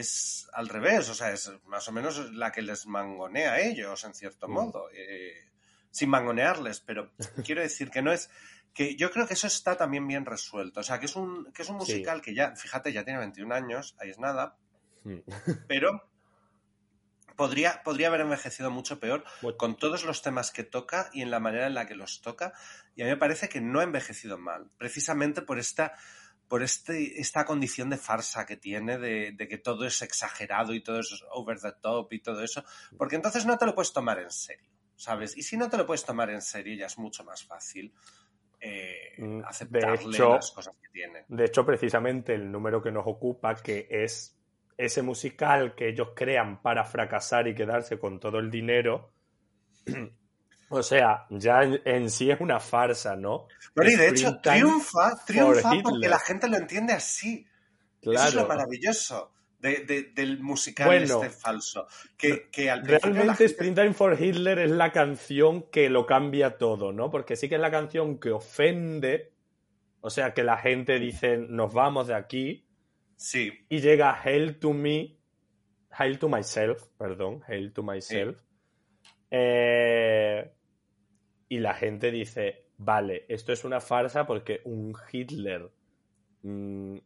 [0.00, 1.08] es al revés.
[1.08, 4.52] O sea, es más o menos la que les mangonea a ellos, en cierto Mm.
[4.52, 4.88] modo.
[4.92, 5.50] Eh,
[5.90, 7.12] sin mangonearles, pero
[7.46, 8.28] quiero decir que no es
[8.74, 10.80] que yo creo que eso está también bien resuelto.
[10.80, 11.92] O sea, que es un, que es un Sí.
[11.92, 14.56] musical que ya, fíjate, ya tiene 21 años, ahí es nada,
[15.04, 15.18] Mm.
[15.68, 16.10] pero
[17.36, 19.24] podría, podría haber envejecido mucho peor
[19.58, 22.52] con todos los temas que toca y en la manera en la que los toca.
[22.96, 25.92] Y a mí me parece que no ha envejecido mal, precisamente por esta,
[26.54, 30.84] por este, esta condición de farsa que tiene, de, de que todo es exagerado y
[30.84, 32.62] todo es over the top y todo eso,
[32.96, 35.36] porque entonces no te lo puedes tomar en serio, ¿sabes?
[35.36, 37.92] Y si no te lo puedes tomar en serio, ya es mucho más fácil
[38.60, 41.24] eh, Mm, de aceptarle hecho- las cosas que tiene.
[41.26, 44.38] De hecho, precisamente el número que nos ocupa, que es
[44.78, 49.12] ese musical que ellos crean para fracasar y quedarse con todo el dinero,
[50.68, 53.46] o sea, ya en, en sí es una farsa, ¿no?
[53.74, 57.46] Bueno, y de hecho triunfa, triunfa porque la gente lo entiende así.
[58.00, 58.48] Eso es lo Claro.
[58.48, 61.86] maravilloso de- de- del musical Bueno, este falso.
[62.18, 67.10] Que, al Realmente gente- Springtime for Hitler es la canción que lo cambia todo, ¿no?
[67.10, 69.32] Porque sí que es la canción que ofende,
[70.02, 72.66] o sea, que la gente dice, nos vamos de aquí,
[73.16, 75.16] Sí, y llega Hail to Me,
[75.90, 78.36] Hail to Myself, perdón, Hail to Myself.
[79.36, 80.48] Eh,
[81.48, 85.70] y la gente dice, vale, esto es una farsa porque un Hitler
[86.42, 86.96] mm,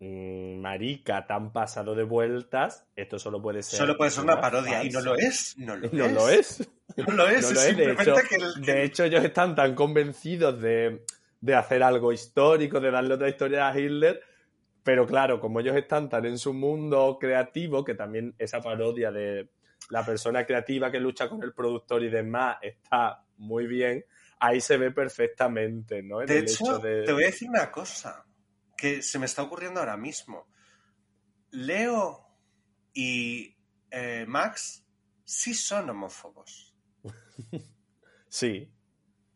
[0.00, 3.78] mm, marica tan pasado de vueltas, esto solo puede ser...
[3.78, 4.84] solo puede ser una parodia.
[4.84, 5.54] Y no lo es.
[5.56, 6.12] No lo, no es.
[6.12, 6.70] lo es.
[6.96, 7.42] No lo es.
[7.42, 11.04] No de hecho, que el- de hecho, ellos están tan convencidos de,
[11.40, 14.20] de hacer algo histórico, de darle otra historia a Hitler,
[14.82, 19.48] pero claro, como ellos están tan en su mundo creativo, que también esa parodia de
[19.92, 24.02] la persona creativa que lucha con el productor y demás está muy bien,
[24.38, 26.22] ahí se ve perfectamente, ¿no?
[26.22, 27.02] En De el hecho, de...
[27.02, 28.24] te voy a decir una cosa
[28.74, 30.48] que se me está ocurriendo ahora mismo.
[31.50, 32.26] Leo
[32.94, 33.54] y
[33.90, 34.82] eh, Max
[35.24, 36.74] sí son homófobos.
[38.28, 38.72] Sí,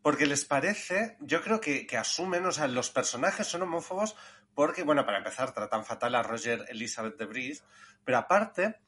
[0.00, 4.16] Porque les parece, yo creo que, que asumen, o sea, los personajes son homófobos
[4.54, 7.62] porque, bueno, para empezar, tratan fatal a Roger Elizabeth de Bris,
[8.06, 8.80] pero aparte,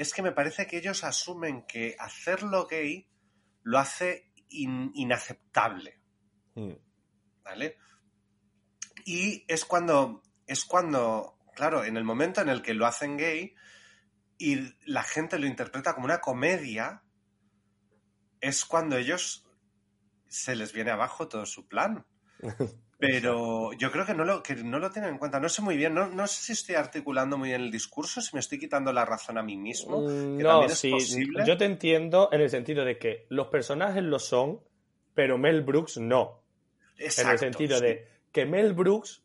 [0.00, 3.06] es que me parece que ellos asumen que hacerlo gay
[3.62, 6.00] lo hace in- inaceptable,
[6.54, 6.72] Mm.
[7.44, 7.76] ¿vale?
[9.04, 13.54] Y es cuando, es cuando, claro, en el momento en el que lo hacen gay
[14.38, 17.02] y la gente lo interpreta como una comedia,
[18.40, 19.46] es cuando ellos
[20.28, 22.06] se les viene abajo todo su plan.
[23.00, 25.40] Pero yo creo que no lo, que no lo tienen en cuenta.
[25.40, 28.30] No sé muy bien, no, no sé si estoy articulando muy bien el discurso, si
[28.36, 30.00] me estoy quitando la razón a mí mismo.
[30.02, 31.44] Mm, que No, también es sí, posible.
[31.46, 34.60] yo te entiendo en el sentido de que los personajes lo son,
[35.14, 36.42] pero Mel Brooks no.
[36.98, 37.84] en el Exacto, sentido sí.
[37.86, 39.22] de que Mel Brooks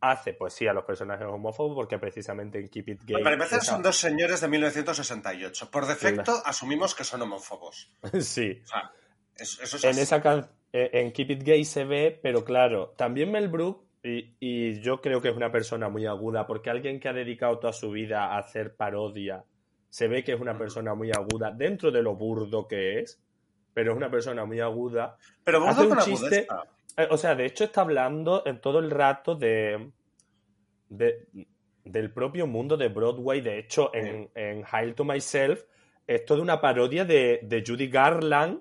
[0.00, 3.64] hace pues sí a los personajes homófobos porque precisamente en Keep It Gay para empezar,
[3.64, 5.68] son dos señores de 1968.
[5.70, 7.90] Por defecto, asumimos que son homófobos.
[8.20, 8.92] sí O sea,
[9.36, 10.00] eso, eso es en así.
[10.02, 14.34] esa can- eh, en Keep It Gay se ve pero claro también Mel Brooks y,
[14.40, 17.72] y yo creo que es una persona muy aguda porque alguien que ha dedicado toda
[17.72, 19.44] su vida a hacer parodia
[19.88, 23.20] se ve que es una persona muy aguda dentro de lo burdo que es
[23.74, 26.62] pero es una persona muy aguda Pero hace burdo un chiste- agudeza.
[26.98, 29.90] Eh, O sea, de hecho está hablando en todo el rato de,
[30.88, 31.26] de-
[31.84, 33.40] del propio mundo de Broadway.
[33.42, 35.64] De hecho, en, en Hail to Myself
[36.06, 38.60] es toda una parodia de, de Judy Garland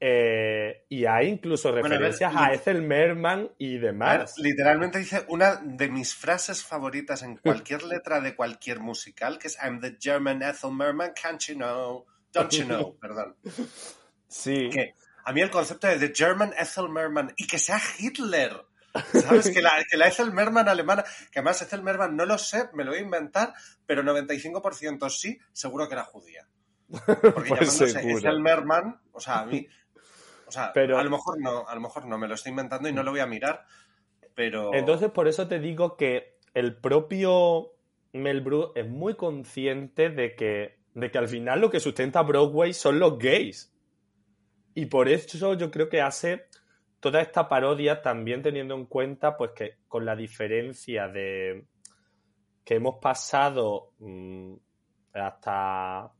[0.00, 4.34] eh, y hay incluso a ver, referencias a Ethel Merman y ver, demás.
[4.38, 9.58] literalmente dice una de mis frases favoritas en cualquier letra de cualquier musical, que es
[9.62, 12.06] I'm the German Ethel Merman, can't you know?
[12.32, 13.36] Don't you know, perdón.
[14.28, 18.64] Sí, Que a mí el concepto de The German Ethel Merman y que sea Hitler,
[19.12, 19.50] ¿sabes?
[19.50, 22.84] Que la, que la Ethel Merman alemana, que además Ethel Merman no lo sé, me
[22.84, 23.52] lo voy a inventar,
[23.84, 26.46] pero 95% sí, seguro que era judía.
[26.88, 28.10] Porque Pues llamándose.
[28.12, 29.66] Ethel Merman, o sea, a mí,
[30.48, 32.88] o sea, Pero- a lo mejor no, a lo mejor no, me lo estoy inventando
[32.88, 33.64] y no lo voy a mirar,
[34.34, 34.74] pero...
[34.74, 37.72] Entonces, por eso te digo que el propio
[38.12, 42.72] Mel Brooks es muy consciente de que, de que al final lo que sustenta Broadway
[42.72, 43.72] son los gays.
[44.74, 46.46] Y por eso yo creo que hace
[47.00, 51.66] toda esta parodia también teniendo en cuenta pues que con la diferencia de
[52.64, 54.54] que hemos pasado mm,
[55.14, 56.12] hasta a-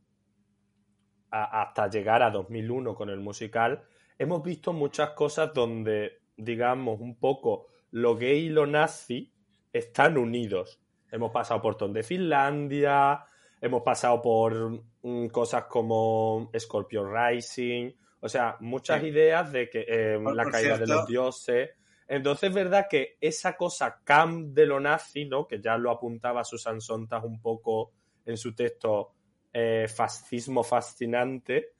[1.31, 3.83] hasta llegar a 2001 con el musical,
[4.19, 9.33] hemos visto muchas cosas donde, digamos, un poco lo gay y lo nazi
[9.73, 10.79] están unidos.
[11.11, 13.23] Hemos pasado por Ton de Finlandia,
[13.61, 19.07] hemos pasado por mm, cosas como Scorpio Rising, o sea, muchas Sí.
[19.07, 21.69] ideas de que eh, Por- la por caída de los dioses.
[22.07, 25.47] Entonces es verdad que esa cosa camp de lo nazi, ¿no?
[25.47, 27.91] Que ya lo apuntaba Susan Sontag un poco
[28.25, 29.13] en su texto
[29.53, 31.73] eh, Fascismo fascinante.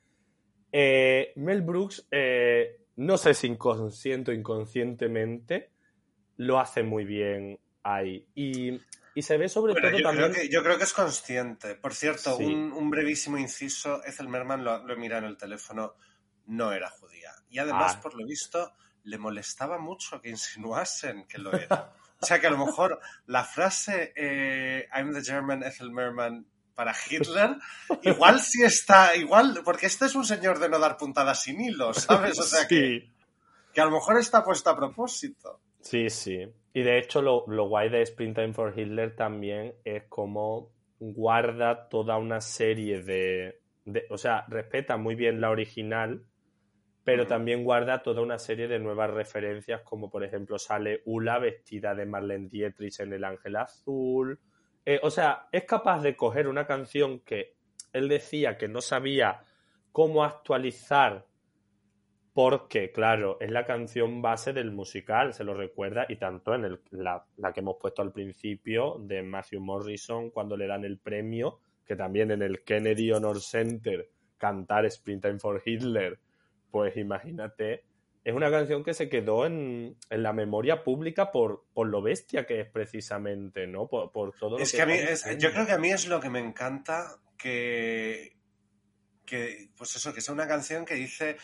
[0.72, 5.72] Eh, Mel Brooks, eh, no sé si inconsciente o inconscientemente,
[6.38, 8.26] lo hace muy bien ahí.
[8.36, 8.80] Y,
[9.16, 10.32] y se ve sobre Bueno, todo yo, también.
[10.32, 11.76] creo que, yo creo que es consciente.
[11.76, 12.46] Por cierto, Sí.
[12.46, 15.96] un, un brevísimo inciso, Ethel Merman lo, lo mira en el teléfono,
[16.48, 17.32] no era judía.
[17.50, 18.02] Y además, Ah.
[18.02, 21.94] por lo visto, le molestaba mucho que insinuasen que lo era.
[22.22, 26.46] O sea que a lo mejor la frase eh, I'm the German Ethel Merman
[26.80, 27.58] para Hitler,
[28.04, 31.94] igual sí está, igual, porque este es un señor de no dar puntadas sin hilo,
[31.94, 32.40] ¿sabes?
[32.40, 33.12] O sea que, sí.
[33.74, 35.60] que a lo mejor está puesto a propósito.
[35.82, 36.48] Sí, sí.
[36.74, 42.18] Y de hecho, lo, lo guay de Springtime for Hitler también es como guarda toda
[42.18, 46.24] una serie de, de- O sea, respeta muy bien la original,
[47.04, 51.94] pero también guarda toda una serie de nuevas referencias, como por ejemplo sale Ula vestida
[51.94, 54.40] de Marlene Dietrich en El Ángel Azul.
[54.86, 57.56] Eh, o sea, es capaz de coger una canción que
[57.94, 59.44] él decía que no sabía
[59.92, 61.26] cómo actualizar
[62.34, 67.26] porque, claro, es la canción base del musical, se lo recuerda, y tanto en la,
[67.38, 71.96] la que hemos puesto al principio de Matthew Morrison cuando le dan el premio, que
[71.96, 76.20] también en el Kennedy Honor Center cantar Springtime for Hitler,
[76.72, 77.84] pues imagínate,
[78.24, 82.46] es una canción que se quedó en, en la memoria pública por, por lo bestia
[82.46, 83.88] que es precisamente, ¿no?
[83.88, 85.90] Por, por todo lo Es que, que a mí, es- yo creo que a mí
[85.92, 88.36] es lo que me encanta que,
[89.26, 91.38] que pues eso, que sea una canción que dice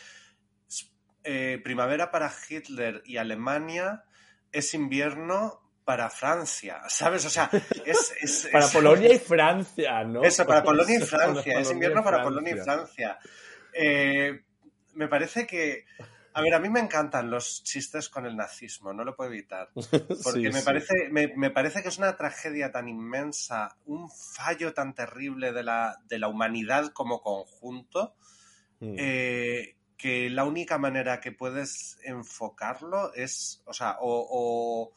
[1.24, 4.04] eh, primavera para Hitler y Alemania
[4.52, 7.24] es invierno para Francia, ¿sabes?
[7.24, 7.50] O sea,
[7.84, 8.12] es...
[8.20, 10.22] es- Para es- Polonia y Francia, ¿no?
[10.22, 13.18] Eso, para Polonia y Para Francia, es invierno para Polonia y Francia.
[13.72, 14.42] Eh,
[14.94, 15.84] me parece que...
[16.36, 19.70] A ver, a mí me encantan los chistes con el nazismo, no lo puedo evitar.
[20.22, 20.64] Porque Sí, me, sí.
[20.66, 25.62] Parece, me, me parece que es una tragedia tan inmensa, un fallo tan terrible de
[25.62, 28.14] la, de la humanidad como conjunto,
[28.78, 28.94] Mm.
[28.98, 34.92] eh, que la única manera que puedes enfocarlo es, o sea, o, o,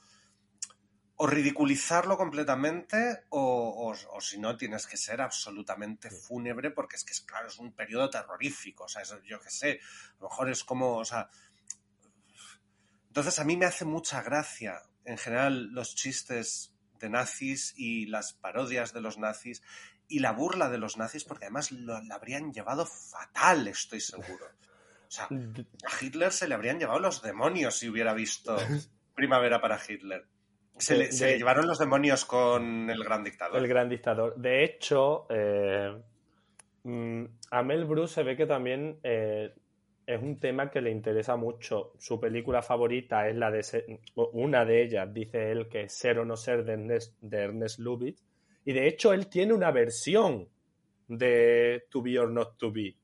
[1.22, 7.03] o ridiculizarlo completamente, o, o- o si no, tienes que ser absolutamente fúnebre, porque es
[7.03, 9.80] que, es, claro, es un periodo terrorífico, o sea, yo qué sé,
[10.17, 11.30] a lo mejor es como, o sea...
[13.07, 18.34] Entonces a mí me hace mucha gracia, en general, los chistes de nazis y las
[18.34, 19.61] parodias de los nazis
[20.07, 24.45] y la burla de los nazis, porque además lo, la habrían llevado fatal, estoy seguro.
[25.07, 25.28] O sea,
[25.86, 28.55] a Hitler se le habrían llevado los demonios si hubiera visto
[29.15, 30.28] primavera para Hitler.
[30.80, 33.57] Se, De- le, se de- le llevaron los demonios con el gran dictador.
[33.61, 34.36] El gran dictador.
[34.38, 35.95] De hecho, eh,
[36.84, 39.53] mm, a Mel Brooks se ve que también eh,
[40.05, 41.93] es un tema que le interesa mucho.
[41.99, 46.17] Su película favorita es la de ser- una de ellas, dice él, que es Ser
[46.19, 48.21] o no ser de Ernest, de Ernest Lubitsch.
[48.65, 50.47] Y de hecho, él tiene una versión
[51.07, 52.95] de To Be or Not To Be.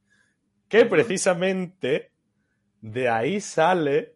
[0.67, 2.11] Que precisamente
[2.81, 4.15] de ahí sale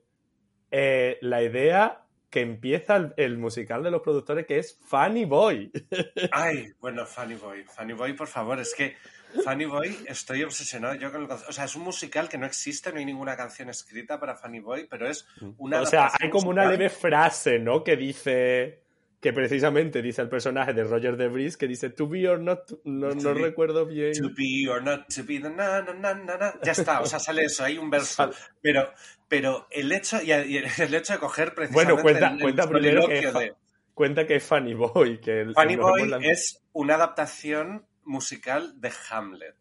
[0.71, 5.71] eh, la idea que empieza el, el musical de los productores, que es Funny Boy.
[6.31, 7.63] Ay, bueno, Funny Boy.
[7.63, 8.95] Funny Boy, por favor, es que
[9.43, 11.31] Funny Boy estoy obsesionado yo con el.
[11.31, 14.59] O sea, es un musical que no existe, no hay ninguna canción escrita para Funny
[14.59, 15.27] Boy, pero es
[15.57, 15.81] una.
[15.81, 17.83] o sea, hay como una leve frase, ¿no?
[17.83, 18.83] Que dice,
[19.21, 22.79] que precisamente dice el personaje de Roger Debris, que dice to be or not, to-
[22.85, 24.13] no, To no be- recuerdo bien.
[24.13, 26.53] To be or not to be, na, na, na, na, na.
[26.63, 28.29] ya está, o sea, sale eso, hay un verso.
[28.61, 28.93] Pero,
[29.27, 33.07] pero el hecho, y el hecho de coger precisamente Bueno, cuenta, el- el cuenta primero
[33.07, 33.53] que de-
[33.93, 39.55] cuenta que es Funny Boy, que el- Funny Boy es una adaptación musical de Hamlet.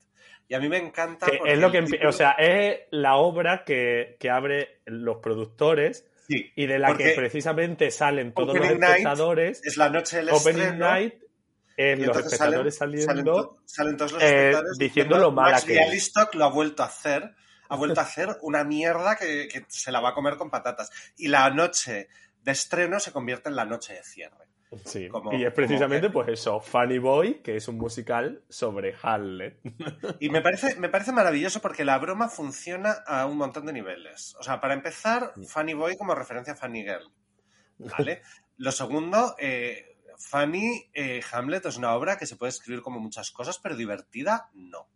[0.50, 1.26] Y a mí me encanta.
[1.26, 6.06] que es lo que título- o sea, es la obra que, que abre los productores
[6.28, 9.60] Sí, y de la que precisamente salen todos los espectadores.
[9.64, 10.86] es la noche del Opening estreno.
[10.90, 11.14] Night
[11.78, 13.34] y los espectadores salen, saliendo.
[13.34, 15.78] salen, to- salen todos los eh, espectadores diciendo lo mala que es".
[15.78, 17.34] Bialystock lo ha vuelto a hacer.
[17.70, 20.90] Ha vuelto a hacer una mierda que, que se la va a comer con patatas.
[21.16, 22.08] Y la noche
[22.42, 24.47] de estreno se convierte en la noche de cierre.
[24.84, 28.94] Sí, Como- y es precisamente como pues eso, Funny Boy, que es un musical sobre
[29.02, 29.60] Hamlet.
[30.20, 34.36] Y me parece, me parece maravilloso porque la broma funciona a un montón de niveles.
[34.38, 37.10] O sea, para empezar, Funny Boy como referencia a Funny Girl.
[37.78, 38.22] ¿Vale?
[38.58, 43.30] Lo segundo, eh, Funny eh, Hamlet es una obra que se puede escribir como muchas
[43.30, 44.88] cosas, pero divertida no.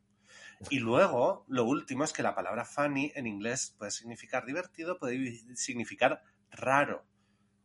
[0.70, 5.34] Y luego, lo último es que la palabra funny en inglés puede significar divertido, puede
[5.56, 7.04] significar raro.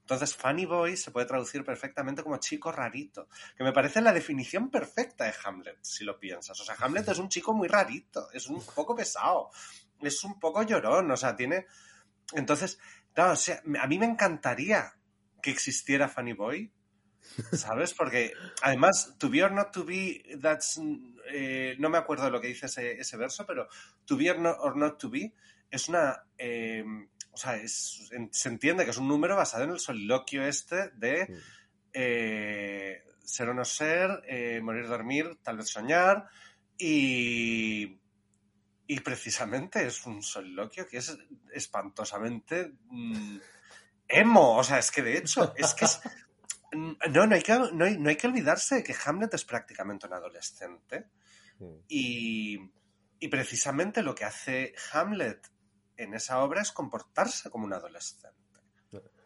[0.07, 3.27] Entonces, funny boy se puede traducir perfectamente como chico rarito,
[3.57, 6.57] que me parece la definición perfecta de Hamlet, si lo piensas.
[6.61, 9.49] O sea, Hamlet es un chico muy rarito, es un poco pesado,
[9.99, 11.65] es un poco llorón, o sea, tiene...
[12.31, 12.79] Entonces,
[13.13, 14.93] claro, o sea, a mí me encantaría
[15.41, 16.71] que existiera Funny Boy,
[17.51, 17.93] ¿sabes?
[17.93, 18.31] Porque
[18.61, 20.79] además, to be or not to be, that's,
[21.33, 23.67] eh, no me acuerdo de lo que dice ese, ese verso, pero
[24.05, 25.33] to be or not, or not to be
[25.69, 26.23] es una...
[26.37, 26.85] eh,
[27.37, 31.27] o sea, es- se entiende que es un número basado en el soliloquio este de
[31.93, 36.27] eh, ser o no ser, eh, morir, dormir, tal vez soñar,
[36.77, 37.99] y,
[38.87, 41.15] y precisamente es un soliloquio que es
[41.53, 43.37] espantosamente mm,
[44.07, 44.57] emo.
[44.57, 45.99] O sea, es que de hecho, es que es.
[46.73, 50.05] No, no hay que, no hay, no hay que olvidarse de que Hamlet es prácticamente
[50.05, 51.05] un adolescente.
[51.87, 52.59] Y,
[53.19, 55.47] y precisamente lo que hace Hamlet
[55.97, 58.29] en esa obra es comportarse como un adolescente.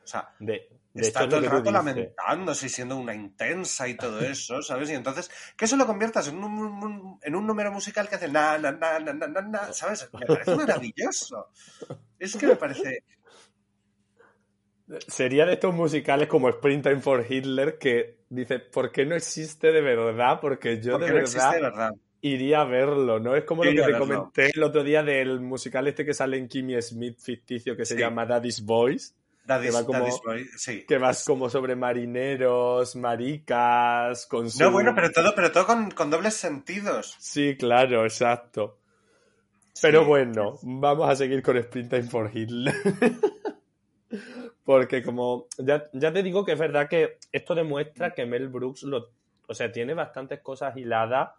[0.03, 1.73] O sea, De, de está hecho, todo el rato dices.
[1.73, 4.89] lamentándose y siendo una intensa y todo eso, ¿sabes?
[4.89, 8.27] Y entonces, que eso lo conviertas en un, un- en un número musical que hace
[8.27, 10.09] na, na, na, na, na, ¿sabes?
[10.13, 11.49] Me parece maravilloso.
[12.19, 13.03] Es que me parece...
[15.07, 19.81] Sería de estos musicales como Springtime for Hitler que dice, ¿por qué no existe de
[19.81, 20.39] verdad?
[20.41, 21.91] Porque yo Porque de no verdad existe de verdad.
[22.21, 23.35] Iría a verlo, ¿no?
[23.35, 26.47] Es como lo que te comenté el otro día del musical este que sale en
[26.47, 27.99] Kimmy Smith ficticio que se Sí.
[27.99, 29.15] llama Daddy's Boys,
[29.45, 30.85] Daddy's, va como- Daddy's Boy, sí.
[30.87, 34.61] que vas como sobre marineros, maricas, con su...
[34.63, 37.15] No, bueno, pero todo, pero todo con, con dobles sentidos.
[37.19, 38.77] Sí, claro, exacto.
[39.81, 42.75] Pero bueno, vamos a seguir con Springtime for Hitler.
[44.63, 48.83] Porque como ya, ya te digo que es verdad que esto demuestra que Mel Brooks
[48.83, 49.09] lo,
[49.47, 51.31] o sea, tiene bastantes cosas hiladas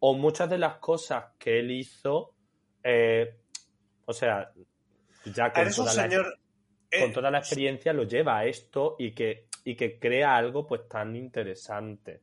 [0.00, 2.34] o muchas de las cosas que él hizo,
[2.82, 3.38] eh,
[4.04, 4.52] o sea,
[5.24, 6.38] ya con Eres un toda, la, señor...
[6.90, 10.66] eh, con toda la experiencia lo lleva a esto y que, y que crea algo
[10.66, 12.22] pues tan interesante.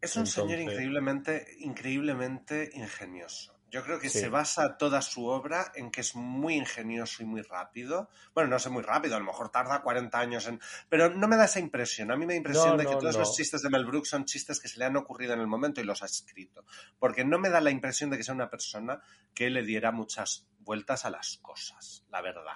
[0.00, 3.57] Es un señor increíblemente, increíblemente ingenioso.
[3.70, 4.20] Yo creo que Sí.
[4.20, 8.08] se basa toda su obra en que es muy ingenioso y muy rápido.
[8.34, 10.58] Bueno, no sé muy rápido, a lo mejor tarda 40 años en...
[10.88, 12.10] Pero no me da esa impresión.
[12.10, 13.20] A mí me da impresión No, de que no, todos no.
[13.20, 15.80] los chistes de Mel Brooks son chistes que se le han ocurrido en el momento
[15.80, 16.64] y los ha escrito.
[16.98, 19.02] Porque no me da la impresión de que sea una persona
[19.34, 22.54] que le diera muchas vueltas a las cosas, la verdad.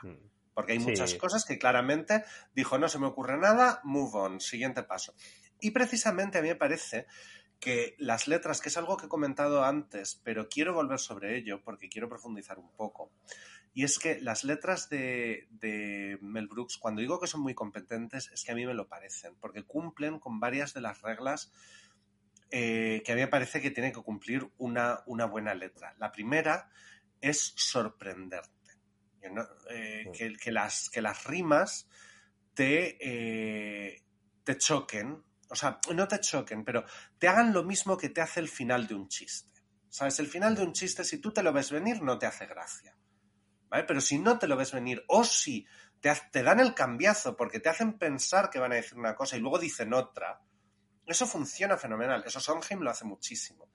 [0.54, 0.86] Porque hay Sí.
[0.86, 5.14] muchas cosas que claramente dijo, no se me ocurre nada, move on, siguiente paso.
[5.60, 7.06] Y precisamente a mí me parece
[7.62, 11.62] que las letras, que es algo que he comentado antes, pero quiero volver sobre ello
[11.62, 13.12] porque quiero profundizar un poco.
[13.72, 18.30] Y es que las letras de, de Mel Brooks, cuando digo que son muy competentes,
[18.34, 21.52] es que a mí me lo parecen, porque cumplen con varias de las reglas
[22.50, 25.94] eh, que a mí me parece que tiene que cumplir una, una buena letra.
[25.98, 26.68] La primera
[27.20, 28.50] es sorprenderte.
[29.20, 31.88] Que, no- eh, que- que las, que las rimas
[32.54, 34.02] te, eh,
[34.42, 35.22] te choquen,
[35.52, 36.82] o sea, no te choquen, pero
[37.18, 39.62] te hagan lo mismo que te hace el final de un chiste.
[39.90, 40.18] ¿Sabes?
[40.18, 42.96] El final de un chiste, si tú te lo ves venir, no te hace gracia.
[43.68, 43.84] ¿Vale?
[43.84, 45.66] Pero si no te lo ves venir, o si
[46.00, 49.40] te, dan el cambiazo porque te hacen pensar que van a decir una cosa y
[49.40, 50.40] luego dicen otra,
[51.04, 52.24] eso funciona fenomenal.
[52.24, 53.68] Eso Sondheim lo hace muchísimo.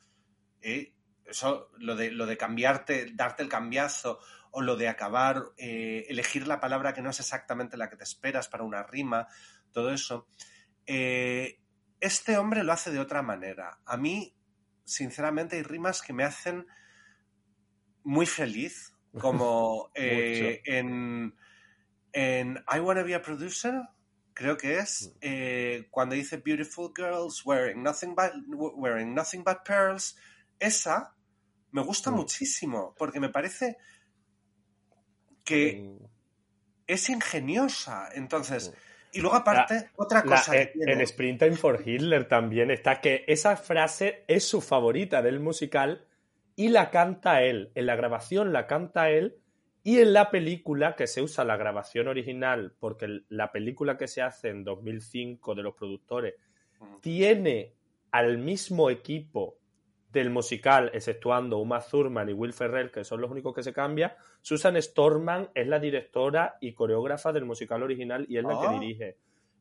[0.59, 4.19] Eso, lo de, lo de cambiarte, darte el cambiazo,
[4.49, 8.03] o lo de acabar, eh, elegir la palabra que no es exactamente la que te
[8.03, 9.27] esperas para una rima,
[9.71, 10.27] todo eso.
[10.87, 11.59] Eh,
[11.99, 13.79] este hombre lo hace de otra manera.
[13.85, 14.35] A mí,
[14.85, 16.67] sinceramente, hay rimas que me hacen
[18.03, 21.35] muy feliz, como eh, en,
[22.13, 23.81] en I Wanna Be a Producer,
[24.33, 30.15] creo que es, eh, cuando dice Beautiful Girls wearing nothing but, wearing nothing but pearls,
[30.59, 31.15] esa
[31.71, 32.15] me gusta Mm.
[32.15, 33.77] muchísimo, porque me parece
[35.43, 36.05] que Mm,
[36.87, 38.09] es ingeniosa.
[38.13, 38.86] Entonces, Mm.
[39.17, 43.01] Y luego aparte, otra la- cosa que en, tiene- en Springtime for Hitler también está
[43.01, 46.05] que esa frase es su favorita del musical
[46.55, 47.71] y la canta él.
[47.75, 49.35] En la grabación la canta él
[49.83, 54.07] y en la película que se usa la grabación original, porque el- la película que
[54.07, 56.35] se hace en 2005 de los productores
[57.01, 57.73] tiene
[58.11, 59.57] al mismo equipo
[60.17, 64.11] del musical, exceptuando Uma Thurman y Will Ferrell, que son los únicos que se cambian,
[64.41, 68.61] Susan Storman es la directora y coreógrafa del musical original y es la Ah.
[68.69, 69.17] que dirige.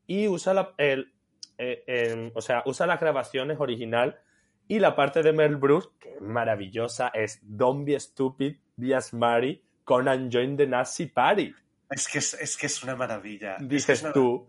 [0.06, 1.12] Y usa la, el,
[1.58, 4.18] eh, em, o sea, usa las grabaciones original
[4.68, 9.00] y la parte de Mel Brooks, que es maravillosa, es Don't be stupid, be a
[9.00, 11.54] smarty, come and join the Nazi party.
[11.90, 13.54] Es que es, es que es una maravilla.
[13.54, 14.48] Es que Dices es una- tú.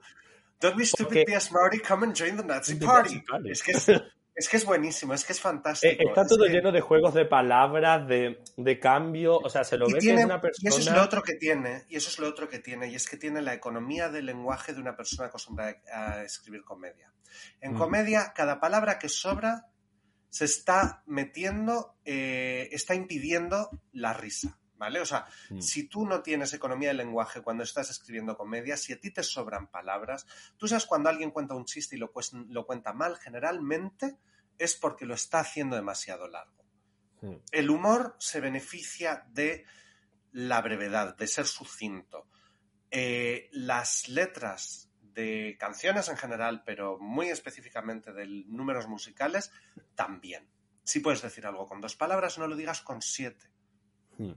[0.60, 3.16] Don't be stupid, Porque- be a smarty, come and join the Nazi The party.
[3.16, 3.52] Nazi party.
[3.52, 3.86] Es que es,
[4.38, 5.92] es que es buenísimo, es que es fantástico.
[6.04, 9.64] Eh, está Es todo que- lleno de juegos de palabras, de, de cambio, o sea,
[9.64, 10.70] se lo y, ve que es una y persona...
[10.70, 13.10] eso es lo otro que tiene, y eso es lo otro que tiene, y es
[13.10, 17.12] que tiene la economía del lenguaje de una persona acostumbrada a escribir comedia.
[17.62, 17.78] En Mm.
[17.78, 19.66] comedia, cada palabra que sobra
[20.30, 25.00] se está metiendo, eh, está impidiendo la risa, ¿vale?
[25.00, 25.62] O sea, Mm.
[25.62, 29.24] si tú no tienes economía del lenguaje cuando estás escribiendo comedia, si a ti te
[29.24, 30.26] sobran palabras,
[30.58, 32.12] tú sabes cuando alguien cuenta un chiste y lo,
[32.50, 34.18] lo cuenta mal, generalmente
[34.58, 36.66] es porque lo está haciendo demasiado largo.
[37.22, 37.36] Mm.
[37.52, 39.66] El humor se beneficia de
[40.32, 42.28] la brevedad, de ser sucinto.
[42.92, 49.52] Eh, las letras de canciones en general, pero muy específicamente de números musicales,
[49.96, 50.48] también.
[50.84, 53.50] Si puedes decir algo con dos palabras, no lo digas con siete.
[54.18, 54.32] Mm.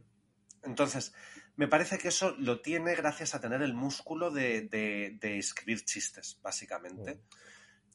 [0.64, 1.14] Entonces,
[1.56, 5.84] me parece que eso lo tiene gracias a tener el músculo de, de- de escribir
[5.84, 7.18] chistes, básicamente.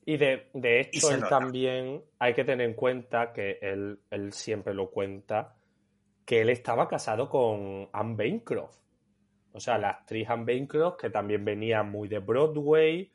[0.05, 0.49] Y de,
[0.79, 5.55] hecho, él también hay que tener en cuenta que él, él siempre lo cuenta,
[6.25, 8.77] que él estaba casado con Anne Bancroft.
[9.51, 13.11] O sea, la actriz Anne Bancroft, que también venía muy de Broadway,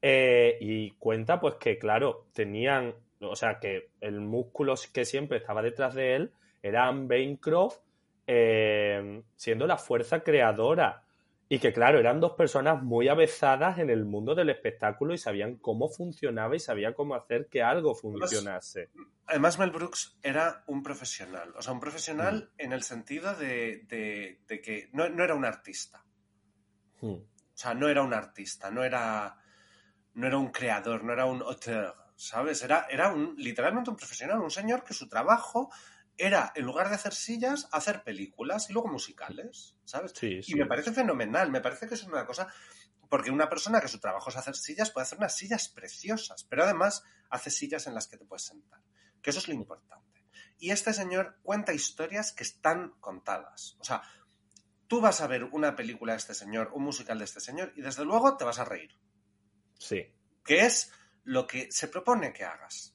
[0.00, 5.62] eh, y cuenta pues que, claro, tenían, o sea, que el músculo que siempre estaba
[5.62, 7.78] detrás de él era Anne Bancroft,
[8.26, 11.04] eh, siendo la fuerza creadora.
[11.48, 15.56] Y que, claro, eran dos personas muy avezadas en el mundo del espectáculo y sabían
[15.56, 18.88] cómo funcionaba y sabían cómo hacer que algo funcionase.
[19.26, 21.52] Además, Mel Brooks era un profesional.
[21.54, 25.44] O sea, un profesional en el sentido de, de- de que no, no era un
[25.44, 26.02] artista.
[27.02, 27.16] Hmm.
[27.16, 29.36] O sea, no era un artista, no era,
[30.14, 32.62] no era un creador, no era un auteur, ¿sabes?
[32.62, 35.70] Era, era un, literalmente un profesional, un señor que su trabajo
[36.16, 40.12] era, en lugar de hacer sillas, hacer películas y luego musicales, ¿sabes?
[40.14, 42.48] Sí, Y me parece fenomenal, me parece que es una cosa,
[43.08, 46.64] porque una persona que su trabajo es hacer sillas puede hacer unas sillas preciosas, pero
[46.64, 48.80] además hace sillas en las que te puedes sentar,
[49.20, 50.24] que eso es lo importante.
[50.58, 53.76] Y este señor cuenta historias que están contadas.
[53.80, 54.02] O sea,
[54.86, 57.80] tú vas a ver una película de este señor, un musical de este señor, y
[57.80, 58.96] desde luego te vas a reír,
[59.78, 60.06] Sí.
[60.44, 60.92] que es
[61.24, 62.91] lo que se propone que hagas.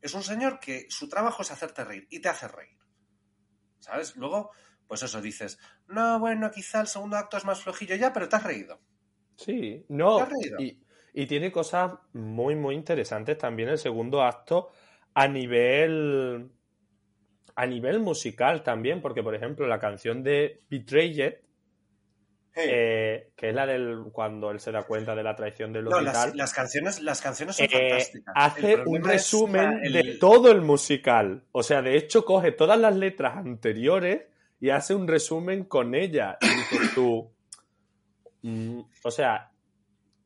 [0.00, 2.78] Es un señor que su trabajo es hacerte reír y te hace reír.
[3.80, 4.16] ¿Sabes?
[4.16, 4.50] Luego,
[4.86, 8.36] pues eso dices, no, bueno, quizá el segundo acto es más flojillo ya, pero te
[8.36, 8.80] has reído.
[9.36, 10.16] Sí, no.
[10.16, 10.60] ¿Te has reído?
[10.60, 10.82] Y,
[11.12, 14.70] y tiene cosas muy, muy interesantes también el segundo acto
[15.14, 16.50] a nivel.
[17.56, 21.38] A nivel musical también, porque por ejemplo la canción de Betrayed,
[22.60, 25.84] Hey, eh, que es la del cuando él se da cuenta de la traición del
[25.84, 28.34] no, las, canciones, las canciones son eh, fantásticas.
[28.36, 31.44] Hace un resumen el- de todo el musical.
[31.52, 34.22] O sea, de hecho coge todas las letras anteriores
[34.60, 36.36] y hace un resumen con ella.
[36.40, 37.32] Y dices tú,
[38.42, 39.52] mm, o sea,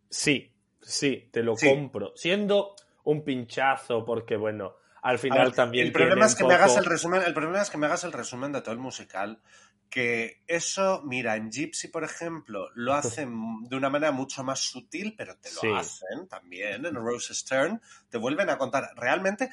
[0.08, 1.68] sí, sí, te lo Sí.
[1.68, 2.12] compro.
[2.16, 2.74] Siendo
[3.04, 6.68] un pinchazo, porque bueno, al final ver, también el problema es que un me hagas
[6.70, 9.40] poco- el resumen, el problema es que me hagas el resumen de todo el musical,
[9.92, 15.14] que eso, mira, en Gypsy, por ejemplo, lo hacen de una manera mucho más sutil,
[15.16, 15.68] pero te lo Sí.
[15.70, 17.78] hacen también en Rose Stern,
[18.08, 18.88] te vuelven a contar.
[18.96, 19.50] Realmente,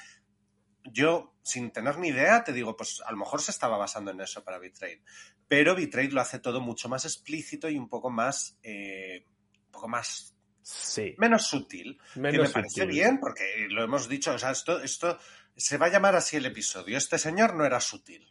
[0.86, 4.22] yo, sin tener ni idea, te digo, pues a lo mejor se estaba basando en
[4.22, 5.02] eso para Betrayed,
[5.46, 9.26] pero Betrayed lo hace todo mucho más explícito y un poco más, eh,
[9.66, 11.16] un poco más, Sí.
[11.18, 15.20] menos sutil que me parece bien, porque lo hemos dicho, o sea, esto, esto
[15.58, 16.98] se va a llamar así el episodio.
[16.98, 18.26] Este señor no era sutil.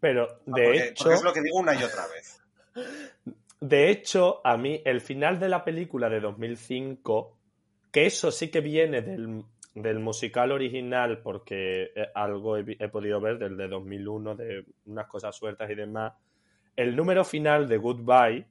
[0.00, 2.40] Pero de porque, hecho, porque es lo que digo una y otra vez.
[3.60, 7.36] de hecho, a mí el final de la película de 2005,
[7.90, 9.44] que eso sí que viene del,
[9.74, 15.34] del musical original, porque eh, algo he, podido ver del de 2001, de unas cosas
[15.34, 16.12] sueltas y demás,
[16.76, 18.46] el número final de Goodbye,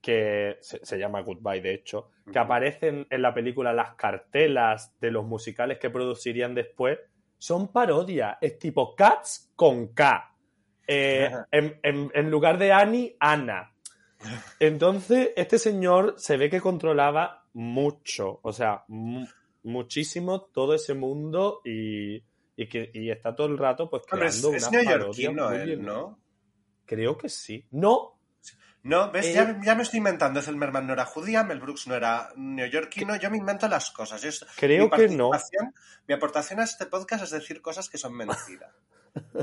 [0.00, 5.10] que se, se llama Goodbye de hecho, que aparecen en la película las cartelas de
[5.10, 6.98] los musicales que producirían después,
[7.38, 8.36] son parodias.
[8.40, 10.34] Es tipo Cats con K.
[10.88, 13.72] Eh, en, en- en lugar de Annie, Ana.
[14.58, 19.26] Entonces, este señor se ve que controlaba mucho, o sea, mu-
[19.62, 22.16] muchísimo todo ese mundo y,
[22.56, 25.56] y que y está todo el rato pues es, creando es una neoyorquino parodia muy
[25.58, 25.84] él, bien.
[25.86, 26.18] ¿no?
[26.86, 27.66] Creo que sí.
[27.70, 28.18] No,
[28.82, 29.26] No, ¿ves?
[29.26, 30.40] Eh, ya, ya me estoy inventando.
[30.40, 33.14] Ethel Merman no era judía, Mel Brooks no era neoyorquino.
[33.16, 34.22] Yo me invento las cosas.
[34.22, 35.30] Yo- Creo mi que no.
[36.06, 38.72] Mi aportación a este podcast es decir cosas que son mentiras.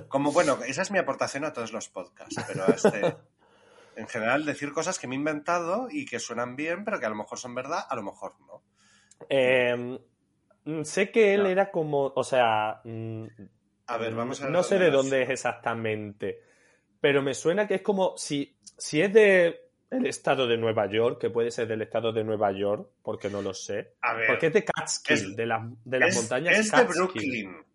[0.07, 3.15] Como, bueno, esa es mi aportación a todos los podcasts, pero este...
[3.97, 7.09] En general, decir cosas que me he inventado y que suenan bien, pero que a
[7.09, 8.61] lo mejor son verdad, a lo mejor no.
[9.29, 9.97] Eh,
[10.65, 11.49] mm, sé que él No.
[11.49, 13.25] era como, o sea, mm,
[13.87, 16.41] A ver, vamos a ver no sé de dónde es exactamente,
[16.99, 21.21] pero me suena que es como si, si es de el estado de Nueva York,
[21.21, 24.47] que puede ser del estado de Nueva York, porque no lo sé, A ver, porque
[24.47, 26.97] es de Catskill, es- de, las de las es, montañas es de Catskill.
[26.97, 27.65] Brooklyn.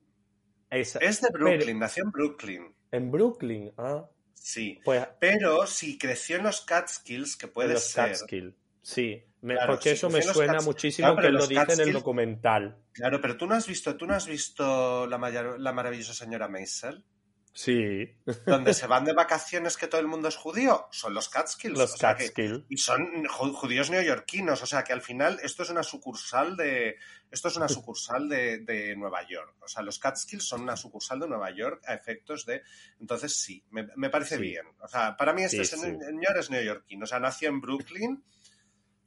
[0.71, 2.75] Esa- Es de pero- Brooklyn, nació en Brooklyn.
[2.93, 4.79] en Brooklyn, ah, Sí.
[4.85, 8.09] pues Pero si creció en los Catskills, que en puede los ser.
[8.11, 11.73] Catskill, sí, me- Claro, porque eso me en suena muchísimo Claro, que él lo dice
[11.75, 12.77] en el documental.
[12.93, 15.18] Claro, pero tú no has visto, tú no has visto la,
[15.59, 17.05] la maravillosa señora Maisel,
[17.53, 18.09] Sí,
[18.46, 21.76] donde se van de vacaciones que todo el mundo es judío, son los Catskills.
[21.76, 22.64] los o sea que- Catskill.
[22.68, 26.96] y son ju- judíos neoyorquinos, o sea que al final esto es una sucursal de
[27.30, 29.57] esto es una sucursal de, de Nueva York.
[29.61, 32.62] O sea, los Catskills son una sucursal de Nueva York a efectos de.
[33.01, 34.42] Entonces sí, me, me parece Sí.
[34.42, 34.66] bien.
[34.80, 35.80] O sea, para mí este Sí, sí.
[35.80, 37.05] señor es neoyorquino.
[37.05, 38.24] O sea, nació en Brooklyn,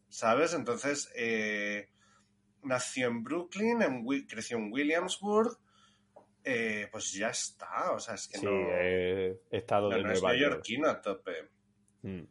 [0.10, 0.54] ¿sabes?
[0.54, 1.90] Entonces, eh,
[2.62, 5.58] nació en Brooklyn, en creció en Williamsburg.
[6.44, 7.92] Eh, pues ya está.
[7.92, 10.50] O sea, es que Sí, no, eh, estado no, de no es Nueva York.
[10.50, 11.32] neoyorquino a tope.
[12.02, 12.24] Mm.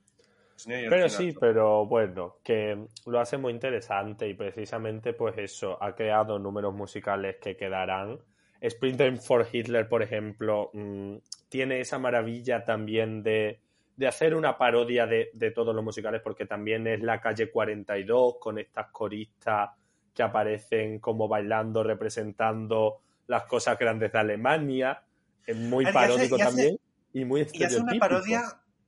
[0.56, 5.94] Es Pero sí, pero bueno, que lo hace muy interesante y precisamente pues eso, ha
[5.94, 8.20] creado números musicales que quedarán.
[8.64, 11.16] Sprinter for Hitler, por ejemplo, mm,
[11.48, 13.58] tiene esa maravilla también de,
[13.96, 18.36] de hacer una parodia de, de todos los musicales porque también es la calle 42
[18.38, 19.70] con estas coristas
[20.14, 23.00] que aparecen como bailando, representando
[23.32, 25.02] las cosas grandes de Alemania.
[25.46, 26.78] Es muy Ah, hace- paródico hace- también
[27.12, 28.00] y muy Y hace una estereotípico.
[28.00, 28.42] parodia,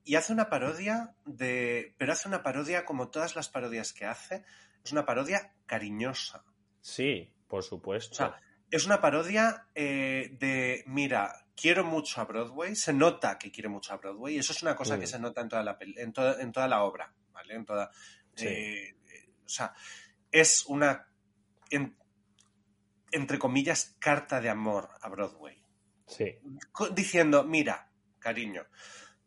[0.04, 1.94] y hace una parodia de.
[1.98, 4.44] Pero hace una parodia como todas las parodias que hace.
[4.84, 6.44] Es una parodia cariñosa.
[6.80, 8.12] Sí, por supuesto.
[8.12, 8.40] O sea,
[8.70, 10.84] es una parodia eh, de.
[10.86, 12.76] Mira, quiero mucho a Broadway.
[12.76, 14.34] Se nota que quiere mucho a Broadway.
[14.36, 15.00] Y eso es una cosa Mm.
[15.00, 17.12] que se nota en toda la en toda, en toda la obra.
[17.32, 17.54] ¿Vale?
[17.54, 17.90] En toda.
[18.36, 18.46] Sí.
[18.46, 19.72] eh, eh, o sea,
[20.30, 21.08] es una.
[21.70, 21.96] en-
[23.14, 25.62] entre comillas, carta de amor a Broadway
[26.06, 26.38] sí.
[26.94, 28.66] diciendo, mira, cariño,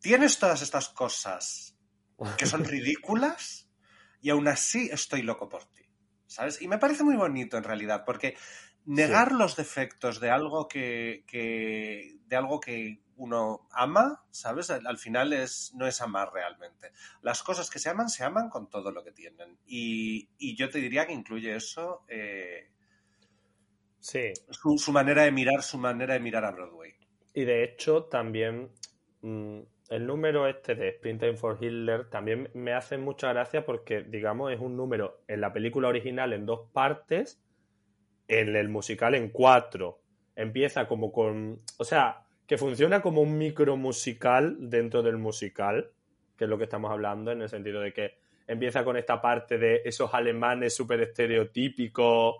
[0.00, 1.76] tienes todas estas cosas
[2.36, 3.68] que son ridículas
[4.20, 5.84] y aún así estoy loco por ti,
[6.26, 6.60] ¿sabes?
[6.62, 8.36] Y me parece muy bonito en realidad, porque
[8.84, 14.70] negar los defectos de algo que, que- de algo que uno ama, ¿sabes?
[14.70, 16.92] Al, al final es, no es amar realmente.
[17.22, 19.58] Las cosas que se aman, se aman con todo lo que tienen.
[19.66, 22.70] Y, y yo te diría que incluye eso, eh,
[24.00, 24.32] Sí.
[24.50, 26.94] su, su manera de mirar, su manera de mirar a Broadway.
[27.34, 28.70] Y de hecho, también
[29.22, 34.52] mm, el número este de Sprinting for Hitler también me hace mucha gracia porque, digamos,
[34.52, 37.42] es un número en la película original en dos partes,
[38.28, 40.00] en el musical en cuatro.
[40.36, 41.60] Empieza como con.
[41.78, 45.90] O sea, que funciona como un micro musical dentro del musical,
[46.36, 49.58] que es lo que estamos hablando, en el sentido de que empieza con esta parte
[49.58, 52.36] de esos alemanes súper estereotípicos,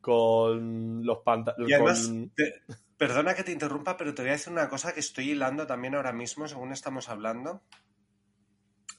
[0.00, 2.10] con los Y pantalones.
[2.34, 2.62] te-
[2.96, 5.94] perdona que te interrumpa, pero te voy a decir una cosa que estoy hilando también
[5.94, 7.62] ahora mismo, según estamos hablando.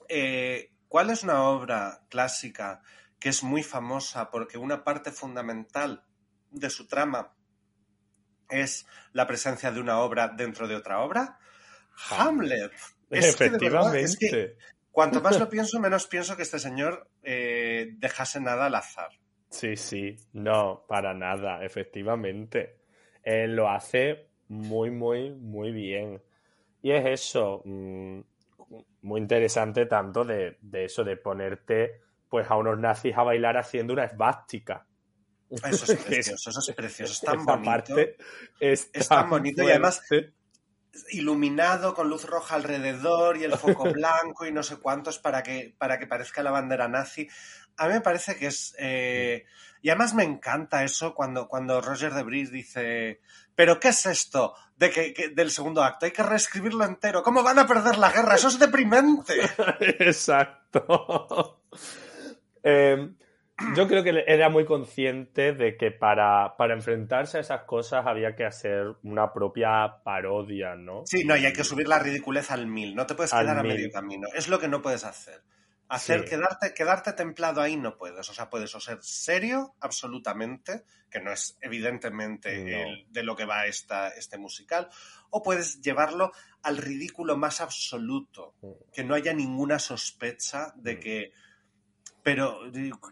[0.08, 2.82] Eh, ¿Cuál es una obra clásica
[3.20, 6.04] que es muy famosa porque una parte fundamental
[6.52, 7.36] de su trama
[8.50, 11.38] es la presencia de una obra dentro de otra obra?
[12.10, 12.72] Hamlet.
[13.10, 14.58] Es que de verdad, es que Efectivamente.
[14.91, 19.10] cuanto más lo pienso, menos pienso que este señor eh, dejase nada al azar.
[19.50, 22.78] Sí, sí, no, para nada, efectivamente.
[23.24, 26.22] Él lo hace muy, muy, muy bien.
[26.82, 28.20] Y es eso, mm,
[29.02, 33.93] muy interesante tanto de, de eso, de ponerte pues a unos nazis a bailar haciendo
[33.93, 34.86] una esvástica.
[35.50, 37.72] Eso es precioso, eso es precioso, es tan Esa bonito.
[37.72, 38.18] parte
[38.60, 40.02] es, Es tan bonito y además-
[41.12, 45.76] iluminado con luz roja alrededor y el foco blanco y no sé cuántos para que,
[45.78, 47.28] para que parezca la bandera nazi.
[47.80, 48.76] A mí me parece que es...
[48.80, 49.46] eh,
[49.82, 53.22] y además me encanta eso cuando, cuando Roger de Bris dice,
[53.56, 56.06] pero ¿qué es esto de que, que- del segundo acto?
[56.06, 57.24] Hay que reescribirlo entero.
[57.24, 58.36] ¿Cómo van a perder la guerra?
[58.36, 59.34] Eso es deprimente.
[60.00, 61.62] Exacto.
[62.62, 63.10] Eh,
[63.76, 68.36] yo creo que era muy consciente de que para, para enfrentarse a esas cosas había
[68.36, 71.04] que hacer una propia parodia, ¿no?
[71.06, 72.96] Sí, no, y hay que subir la ridiculez al mil.
[72.96, 74.28] No te puedes Al quedar a medio camino.
[74.36, 75.42] Es lo que no puedes hacer.
[75.90, 76.30] Hacer, Sí.
[76.30, 78.30] quedarte, quedarte templado ahí no puedes.
[78.30, 82.78] O sea, puedes o ser serio, absolutamente, que no es evidentemente No.
[82.78, 84.88] el- de lo que va esta, este musical,
[85.32, 86.32] o puedes llevarlo
[86.62, 88.72] al ridículo más absoluto, Mm.
[88.94, 91.00] que no haya ninguna sospecha de Mm.
[91.00, 91.32] que...
[92.22, 92.60] Pero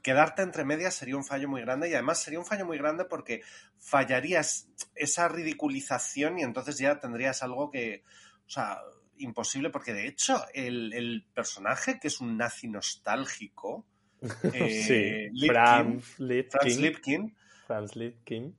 [0.03, 3.05] quedarte entre medias sería un fallo muy grande y además sería un fallo muy grande
[3.05, 3.41] porque
[3.80, 8.03] fallarías esa ridiculización y entonces ya tendrías algo que,
[8.45, 8.82] o sea,
[9.20, 13.86] imposible porque de hecho el, el personaje que es un nazi nostálgico,
[14.53, 16.49] eh, sí, Lipkin, Franz Lipkin.
[16.51, 18.57] Franz Lipkin, Franz Lipkin.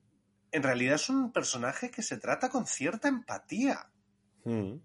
[0.51, 3.89] en realidad es un personaje que se trata con cierta empatía.
[4.45, 4.75] Mm.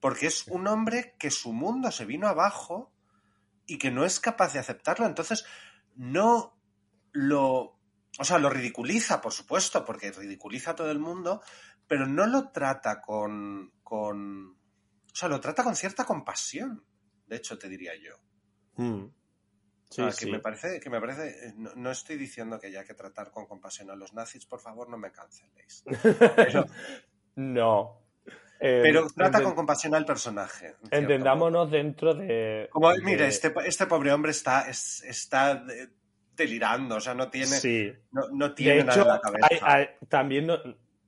[0.00, 2.92] Porque es un hombre que su mundo se vino abajo
[3.66, 5.06] y que no es capaz de aceptarlo.
[5.06, 5.44] Entonces,
[5.96, 6.56] no
[7.12, 7.78] lo.
[8.18, 11.42] O sea, lo ridiculiza, por supuesto, porque ridiculiza a todo el mundo,
[11.86, 13.72] pero no lo trata con.
[13.82, 14.57] con
[15.12, 16.84] o sea, lo trata con cierta compasión.
[17.26, 18.16] De hecho, te diría yo.
[18.76, 19.04] Mm.
[19.04, 19.12] O
[19.90, 20.26] Sí, sea, sí.
[20.26, 21.54] que me parece, que me parece.
[21.56, 24.88] No, no estoy diciendo que haya que tratar con compasión a los nazis, por favor,
[24.90, 25.82] no me canceléis.
[26.36, 26.66] Pero,
[27.36, 28.02] no.
[28.60, 30.74] Eh, pero trata con compasión al personaje.
[30.90, 31.02] en.
[31.04, 32.68] Entendámonos dentro de.
[32.70, 35.88] Como, de- mire, este, este pobre hombre está, es- está de-
[36.36, 37.90] delirando, o sea, no tiene, Sí.
[38.12, 39.46] no, no De tiene nada hecho, en la cabeza.
[39.50, 40.58] hay- hay- también no-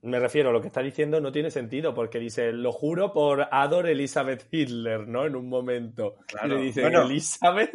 [0.03, 3.49] me refiero a lo que está diciendo no tiene sentido porque dice, lo juro por
[3.51, 5.27] Ador Elizabeth Hitler, ¿no?
[5.27, 6.17] En un momento.
[6.27, 6.55] Claro.
[6.55, 7.03] Y le dice, Bueno.
[7.03, 7.75] Elizabeth,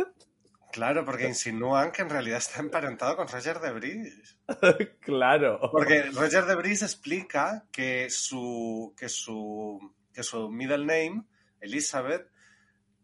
[0.75, 4.37] Claro, porque insinúan que en realidad está emparentado con Roger de Bris.
[4.99, 5.57] claro.
[5.71, 11.23] Porque Roger de Bris explica que su, que su, que su middle name,
[11.61, 12.29] Elizabeth,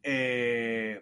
[0.03, 1.01] eh...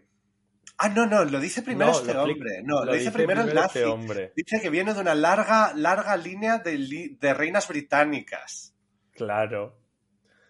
[0.81, 2.61] Ah, no, no, lo dice primero No, este lo hombre.
[2.63, 3.79] No, lo, lo dice, dice primero el primero nazi.
[3.79, 4.33] este hombre.
[4.35, 8.73] Dice que viene de una larga, larga línea de, li- de reinas británicas,
[9.13, 9.77] Claro.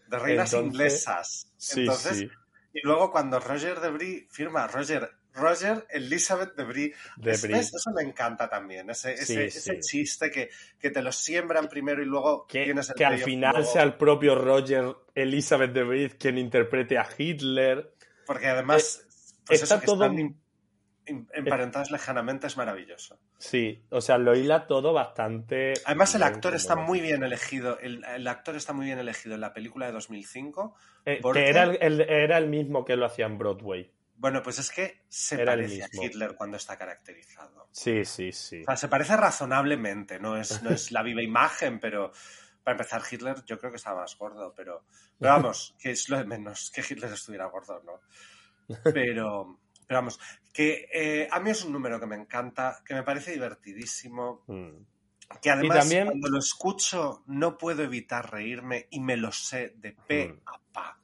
[0.08, 1.52] de reinas Entonces- inglesas.
[1.58, 2.30] Sí, Entonces, sí.
[2.74, 7.56] Y luego cuando Roger de Brie firma Roger, Roger Elizabeth de Brie, De es- Brie.
[7.56, 7.74] ¿ves?
[7.74, 9.80] eso me encanta también, ese, ese, Sí, ese sí.
[9.80, 10.50] chiste que,
[10.80, 13.72] que te lo siembran primero y luego Que, tienes el que al final luego.
[13.72, 17.92] sea el propio Roger Elizabeth de Brid quien interprete a Hitler.
[18.28, 19.08] Porque además,
[19.50, 20.36] pues Eh, está eso, todo- están em-
[21.06, 23.20] em- emparentados lejanamente es maravilloso.
[23.38, 25.74] Sí, o sea, lo hila todo bastante.
[25.86, 29.42] Además, el actor está muy bien elegido, el, el actor está muy bien elegido en
[29.42, 30.76] la película de 2005.
[31.06, 33.92] Eh, porque- Que era el, el- era el mismo que lo hacía en Broadway.
[34.16, 35.88] Bueno, pues es que se Era parece a.
[35.94, 37.70] Hitler cuando está caracterizado.
[37.72, 38.62] Sí, sí, sí.
[38.64, 42.12] O sea, se parece razonablemente, no es, no es la viva imagen, pero
[42.64, 44.84] para empezar, Hitler yo creo que estaba más gordo, pero,
[45.18, 48.02] pero vamos, que es lo de menos que Hitler estuviera gordo, ¿no?
[48.84, 50.20] Pero, pero vamos,
[50.54, 54.70] que eh, a mí es un número que me encanta, que me parece divertidísimo, Mm.
[55.42, 59.96] que además también- cuando lo escucho no puedo evitar reírme y me lo sé de
[60.08, 60.40] pe Mm.
[60.46, 61.00] a pa.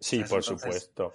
[0.00, 0.30] Sí, ¿Sabes?
[0.30, 1.14] por Entonces- supuesto.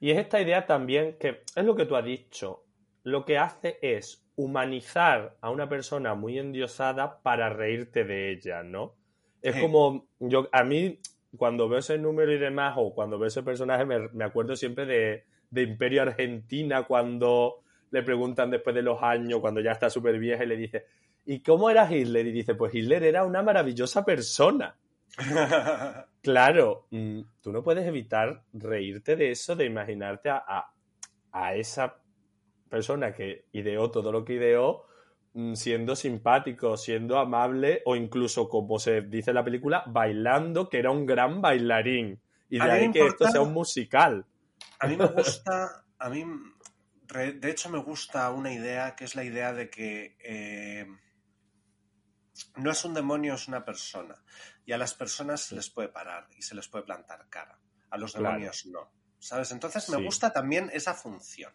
[0.00, 2.64] Y es esta idea también que es lo que tú has dicho.
[3.02, 8.94] Lo que hace es humanizar a una persona muy endiosada para reírte de ella, ¿no?
[9.40, 9.60] Es Sí.
[9.62, 10.98] como yo a mí
[11.36, 14.86] cuando veo ese número y demás o cuando veo ese personaje me, me acuerdo siempre
[14.86, 20.18] de, de Imperio Argentina cuando le preguntan después de los años cuando ya está súper
[20.18, 20.84] vieja y le dice
[21.24, 22.26] ¿y cómo era Hitler?
[22.26, 24.76] y dice pues Hitler era una maravillosa persona.
[26.22, 30.72] Claro, mm, tú no puedes evitar reírte de eso, de imaginarte a, a-
[31.30, 32.00] a esa
[32.68, 34.86] persona que ideó todo lo que ideó,
[35.54, 40.90] siendo simpático, siendo amable o incluso, como se dice en la película, bailando, que era
[40.90, 42.20] un gran bailarín.
[42.48, 44.24] Y de ahí que esto sea un musical.
[44.78, 46.24] A mí me gusta, a mí,
[47.12, 50.86] de hecho me gusta una idea que es la idea de que eh,
[52.56, 54.22] no es un demonio, es una persona.
[54.64, 57.58] Y a las personas se les puede parar y se les puede plantar cara.
[57.90, 58.26] A los Claro.
[58.28, 58.90] demonios no.
[59.18, 59.50] ¿sabes?
[59.50, 60.04] Entonces me Sí.
[60.04, 61.52] gusta también esa función,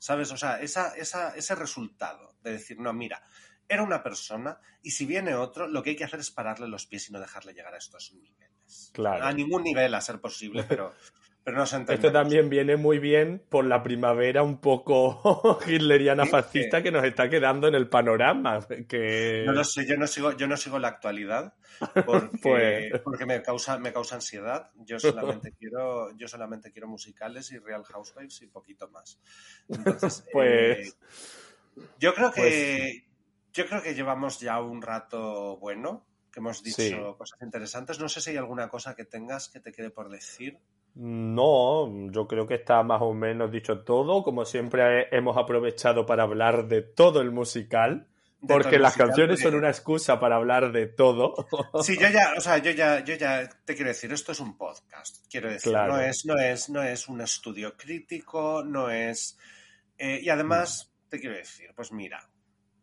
[0.00, 0.32] ¿sabes?
[0.32, 3.22] O sea, esa, esa, ese resultado de decir, no, mira,
[3.68, 6.86] era una persona y si viene otro, lo que hay que hacer es pararle los
[6.86, 8.90] pies y no dejarle llegar a estos niveles.
[8.92, 9.24] Claro.
[9.24, 10.92] A ningún nivel, a ser posible, pero,
[11.44, 11.94] pero no se entiende.
[12.06, 17.28] Esto también viene muy bien por la primavera un poco hitleriana fascista que- nos está
[17.30, 18.60] quedando en el panorama.
[18.88, 19.42] Que...
[19.46, 21.54] No lo sé, yo no sigo, yo no sigo la actualidad
[22.06, 24.70] porque, Pues- porque me causa, me causa ansiedad.
[24.76, 29.18] Yo solamente quiero, yo solamente quiero musicales y Real Housewives y poquito más.
[29.68, 30.92] Entonces, Pues- eh,
[31.98, 33.04] yo creo que
[33.52, 36.94] yo creo que llevamos ya un rato bueno, que hemos dicho Sí.
[37.18, 37.98] cosas interesantes.
[37.98, 40.58] No sé si hay alguna cosa que tengas que te quede por decir.
[40.94, 44.22] No, yo creo que está más o menos dicho todo.
[44.22, 48.06] Como siempre hemos aprovechado para hablar de todo el musical,
[48.46, 51.34] porque las musical, canciones porque- son una excusa para hablar de todo.
[51.82, 54.56] Sí, yo ya, o sea, yo ya, yo ya te quiero decir, esto es un
[54.56, 55.94] podcast, quiero decir, Claro.
[55.94, 59.38] no es, no es, no es un estudio crítico, no es.
[59.98, 62.28] eh, y además, te quiero decir, pues mira,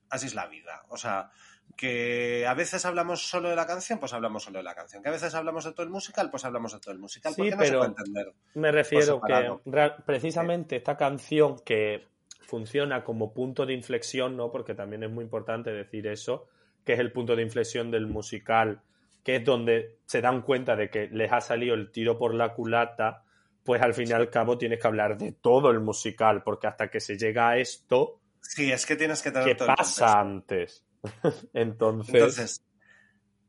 [0.10, 0.86] así es la vida.
[0.90, 1.32] O sea,
[1.76, 5.04] que a veces hablamos solo de la canción, pues hablamos solo de la canción.
[5.04, 7.34] Que a veces hablamos de todo el musical, pues hablamos de todo el musical.
[7.34, 8.34] Sí, porque no pero- se puede entender.
[8.56, 12.08] Me refiero que real- precisamente esta canción que
[12.42, 14.52] funciona como punto de inflexión, ¿no?
[14.52, 16.48] Porque también es muy importante decir eso,
[16.86, 18.82] que es el punto de inflexión del musical,
[19.24, 22.54] que es donde se dan cuenta de que les ha salido el tiro por la
[22.54, 23.24] culata,
[23.64, 26.90] pues al fin y al cabo tienes que hablar de todo el musical, porque hasta
[26.90, 30.86] que se llega a esto, Sí, es que tienes que tener ¿qué todo pasa antes?
[31.54, 32.66] Entonces, Entonces,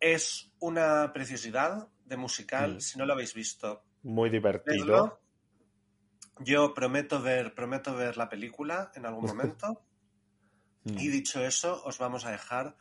[0.00, 2.76] es una preciosidad de musical.
[2.76, 2.80] Mm.
[2.80, 4.86] Si no lo habéis visto, muy divertido.
[4.86, 5.20] verlo.
[6.40, 9.84] Yo prometo ver, prometo ver la película en algún momento.
[10.84, 10.98] Mm.
[10.98, 12.76] y dicho eso, os vamos a dejar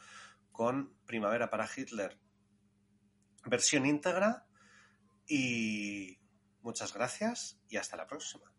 [0.52, 2.20] con Primavera para Hitler.
[3.46, 4.46] Versión íntegra.
[5.28, 6.20] Y
[6.62, 8.54] muchas gracias y hasta la próxima.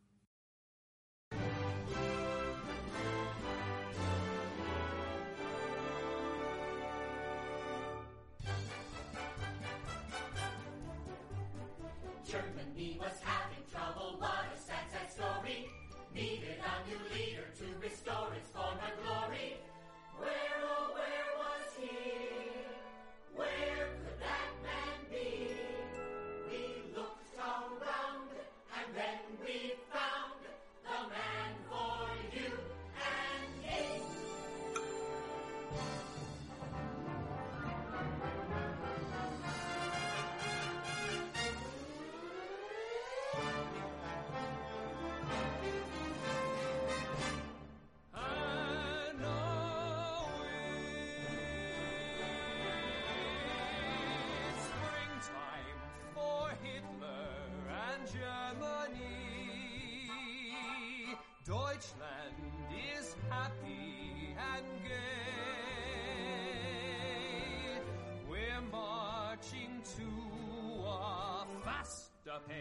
[72.39, 72.53] Faster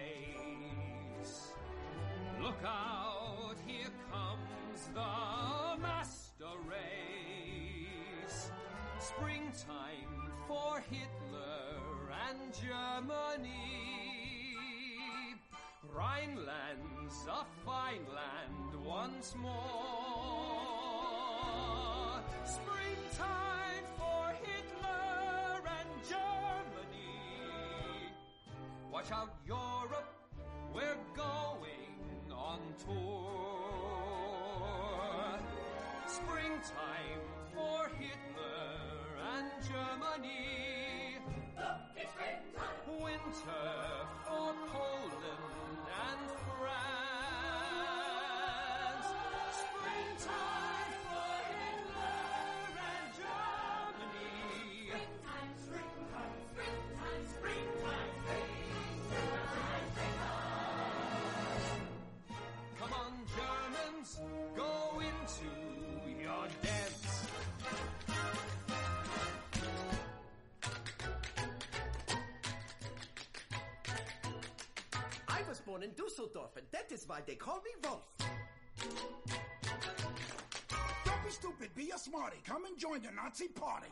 [1.19, 1.53] pace.
[2.41, 8.51] Look out, here comes the master race.
[8.99, 13.53] Springtime for Hitler and Germany.
[15.93, 19.53] Rhineland's a fine land once more.
[22.45, 23.85] Springtime
[28.91, 30.13] Watch out, Europe,
[30.73, 33.67] we're going on tour.
[36.07, 37.21] Springtime
[37.53, 38.79] for Hitler
[39.35, 40.67] and Germany.
[42.87, 43.67] Winter
[44.25, 45.45] for Poland
[46.09, 47.06] and France.
[75.67, 78.01] Born in Dusseldorf, and that is why they call me Wolf.
[81.03, 82.37] Don't be stupid, be a smarty.
[82.47, 83.87] Come and join the Nazi party.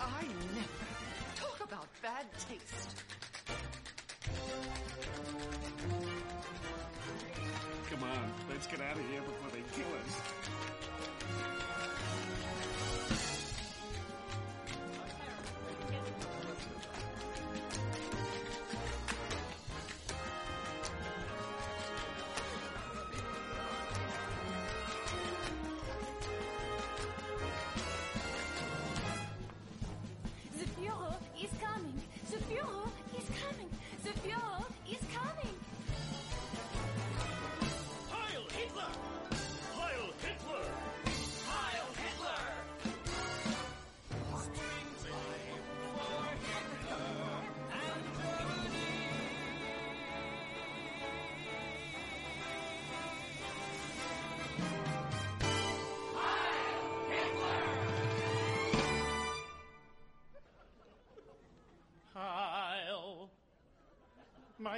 [0.00, 0.22] I
[0.54, 0.86] never.
[1.36, 3.04] Talk about bad taste.
[7.90, 9.19] Come on, let's get out of here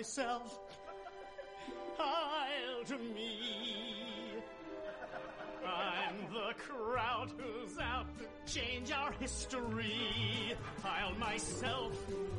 [0.02, 0.58] myself.
[1.96, 4.34] I'll to me.
[5.64, 10.56] I'm the crowd who's out to change our history.
[10.84, 11.92] I'll myself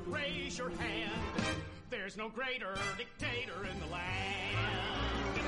[0.07, 1.55] raise your hand.
[1.89, 5.39] There's no greater dictator in the land.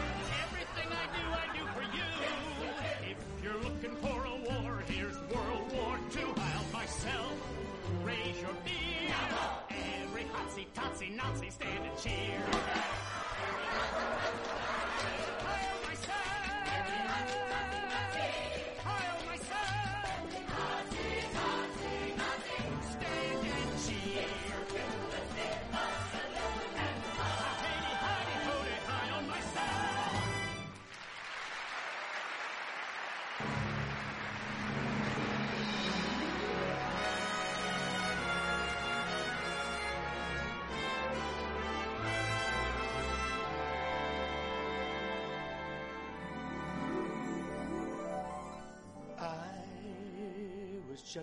[0.46, 3.12] Everything I do, I do for you.
[3.12, 6.24] If you're looking for a war, here's World War II.
[6.24, 7.34] I'll myself
[8.06, 9.65] raise your beer.
[10.16, 12.42] Every hotsy totsy Nazi stand and cheer.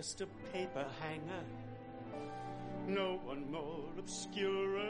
[0.03, 1.45] Just a paper hanger,
[2.87, 4.81] no one more obscure.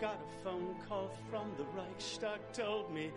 [0.00, 3.10] Got a phone call from the Reichstag, told me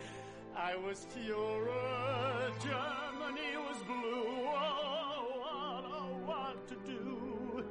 [0.56, 2.50] I was Führer.
[2.60, 4.48] Germany was blue.
[4.48, 7.64] Oh, what, oh, what to do?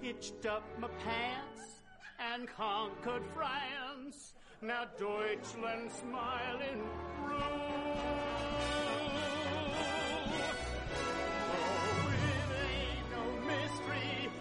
[0.00, 1.82] Hitched up my pants
[2.18, 4.32] and conquered France.
[4.62, 6.80] Now Deutschland smiling
[7.18, 7.76] through.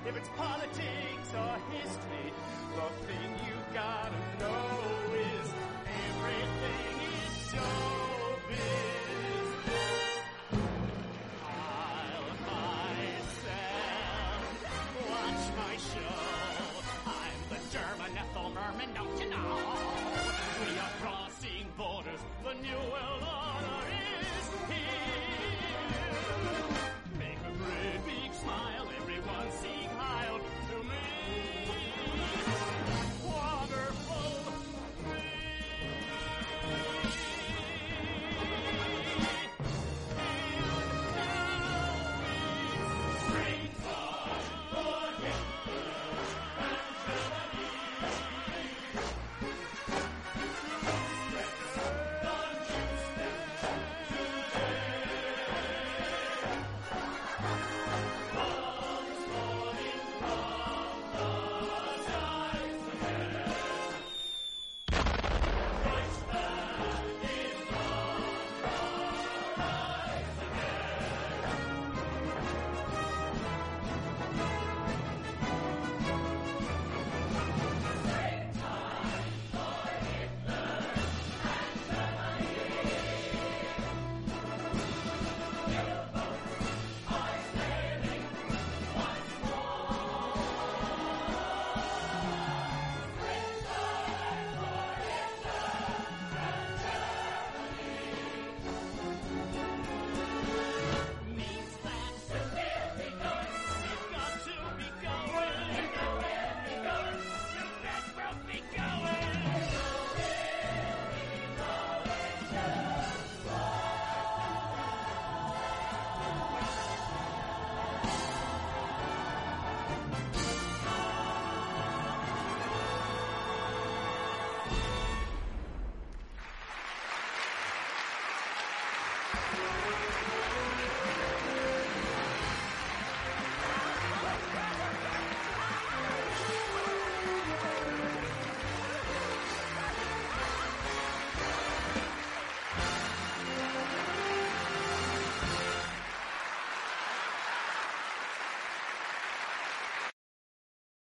[0.08, 2.34] If it's politics or history.
[2.76, 5.53] The thing you gotta know is
[5.88, 7.95] everything is showbiz.